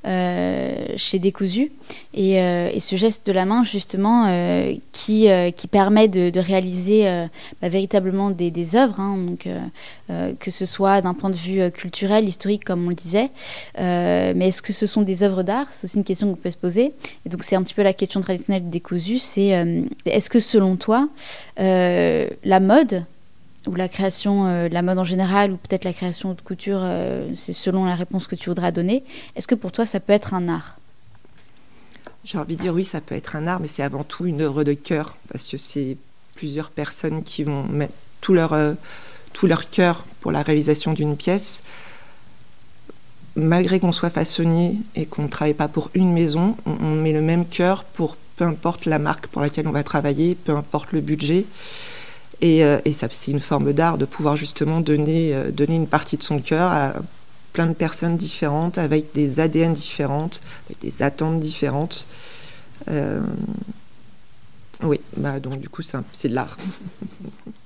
[0.07, 1.73] euh, chez Décousu,
[2.15, 7.05] et, euh, et, ce geste de la main, justement, euh, qui, qui permet de, réaliser
[7.61, 9.49] bah, véritablement des, œuvres, hein, donc,
[10.39, 13.31] que ce soit d'un point de vue culturel, historique, comme on le disait,
[13.79, 15.67] mais est-ce que ce sont des œuvres d'art?
[15.73, 16.93] C'est aussi une question qu'on peut se poser.
[17.27, 19.49] Et donc, c'est un petit peu la question traditionnelle de Décousu, c'est
[20.07, 21.09] est-ce que selon toi,
[21.59, 23.05] la mode,
[23.67, 27.29] ou la création, euh, la mode en général, ou peut-être la création de couture, euh,
[27.35, 29.05] c'est selon la réponse que tu voudras donner.
[29.35, 30.77] Est-ce que pour toi, ça peut être un art?
[32.25, 34.41] J'ai envie de dire oui, ça peut être un art, mais c'est avant tout une
[34.41, 35.97] œuvre de cœur, parce que c'est
[36.35, 38.75] plusieurs personnes qui vont mettre tout leur, euh,
[39.33, 41.63] tout leur cœur pour la réalisation d'une pièce.
[43.37, 47.13] Malgré qu'on soit façonnier et qu'on ne travaille pas pour une maison, on, on met
[47.13, 50.93] le même cœur pour peu importe la marque pour laquelle on va travailler, peu importe
[50.93, 51.47] le budget.
[52.41, 55.87] Et, euh, et ça, c'est une forme d'art de pouvoir justement donner, euh, donner une
[55.87, 56.95] partie de son cœur à
[57.53, 62.07] plein de personnes différentes, avec des ADN différentes, avec des attentes différentes.
[62.89, 63.23] Euh,
[64.83, 66.59] oui, bah, donc du coup, c'est de l'art.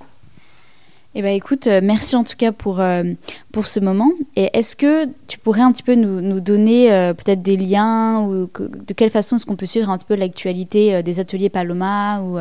[1.13, 3.03] Eh bien, écoute, euh, merci en tout cas pour, euh,
[3.51, 4.13] pour ce moment.
[4.37, 8.21] Et est-ce que tu pourrais un petit peu nous, nous donner euh, peut-être des liens
[8.21, 12.21] ou de quelle façon est-ce qu'on peut suivre un petit peu l'actualité des ateliers Paloma
[12.21, 12.35] ou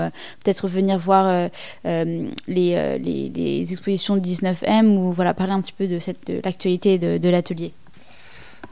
[0.44, 1.50] peut-être venir voir
[1.84, 2.98] les, les,
[3.34, 7.28] les, expositions du 19M ou voilà, parler un petit peu de, cette, l'actualité de, de
[7.28, 7.72] l'atelier?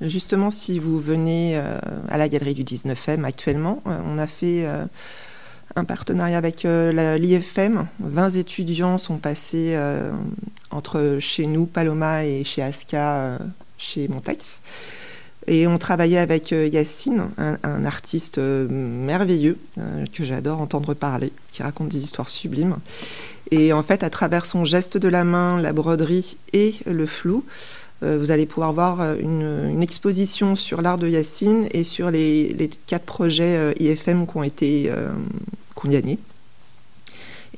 [0.01, 4.65] Justement, si vous venez à la galerie du 19M actuellement, on a fait
[5.77, 7.87] un partenariat avec euh, l'IFM.
[8.01, 10.11] 20 étudiants sont passés euh,
[10.71, 13.39] entre chez nous, Paloma, et chez Aska, euh,
[13.77, 14.63] chez Montex.
[15.47, 19.57] Et on travaillait avec Yacine, un, artiste merveilleux
[20.13, 22.77] que j'adore entendre parler, qui raconte des histoires sublimes.
[23.51, 27.47] Et en fait, à travers son geste de la main, la broderie et le flou,
[28.01, 33.75] vous allez pouvoir voir une, exposition sur l'art de Yacine et sur les, quatre projets
[33.81, 34.91] IFM qui ont été
[35.75, 36.19] condamné.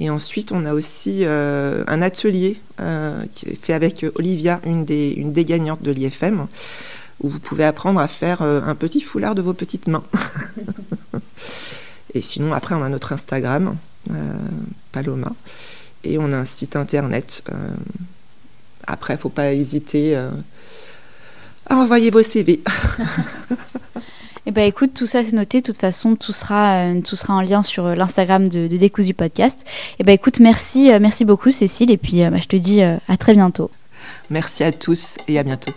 [0.00, 4.86] Et ensuite, on a aussi euh, un atelier euh, qui est fait avec Olivia, une
[4.86, 6.46] des, gagnantes de l'IFM,
[7.20, 10.04] où vous pouvez apprendre à faire euh, un petit foulard de vos petites mains.
[12.14, 13.76] et sinon, après, on a notre Instagram,
[14.90, 15.32] Paloma,
[16.02, 17.44] et on a un site internet.
[18.86, 20.16] Après, il ne faut pas hésiter
[21.66, 22.60] à envoyer vos CV.
[24.46, 25.60] Eh ben écoute, tout ça c'est noté.
[25.60, 29.02] De toute façon, tout sera, euh, tout sera en lien sur euh, l'Instagram de, de
[29.02, 29.64] du Podcast.
[29.98, 31.90] Eh ben écoute, merci, euh, merci beaucoup Cécile.
[31.90, 33.70] Et puis bah, je te dis à très bientôt.
[34.30, 35.72] Merci à tous et à bientôt.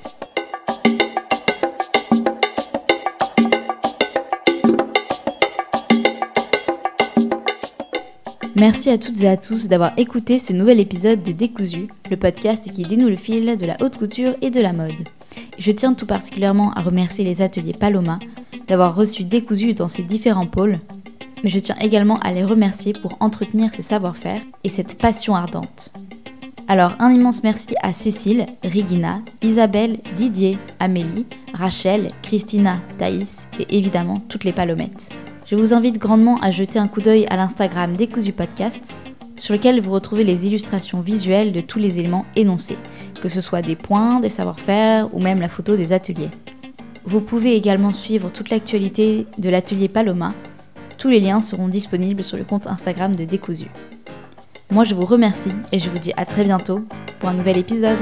[8.56, 12.72] Merci à toutes et à tous d'avoir écouté ce nouvel épisode de Décousu, le podcast
[12.72, 14.92] qui dénoue le fil de la haute couture et de la mode.
[15.58, 18.20] Je tiens tout particulièrement à remercier les ateliers Paloma
[18.68, 20.80] d'avoir reçu Décousu dans ces différents pôles,
[21.44, 25.92] mais je tiens également à les remercier pour entretenir ces savoir-faire et cette passion ardente.
[26.68, 31.26] Alors un immense merci à Cécile, Regina, Isabelle, Didier, Amélie,
[31.56, 35.10] Rachel, Christina, Thaïs et évidemment toutes les palomettes.
[35.54, 38.96] Je vous invite grandement à jeter un coup d'œil à l'Instagram Décousu Podcast,
[39.38, 42.80] sur lequel vous retrouvez les illustrations visuelles de tous les éléments énoncés,
[43.22, 46.32] que ce soit des points, des savoir-faire ou même la photo des ateliers.
[47.06, 50.34] Vous pouvez également suivre toute l'actualité de l'atelier Paloma.
[50.98, 53.68] Tous les liens seront disponibles sur le compte Instagram de Décousu.
[54.72, 56.82] Moi je vous remercie et je vous dis à très bientôt
[57.20, 58.00] pour un nouvel épisode.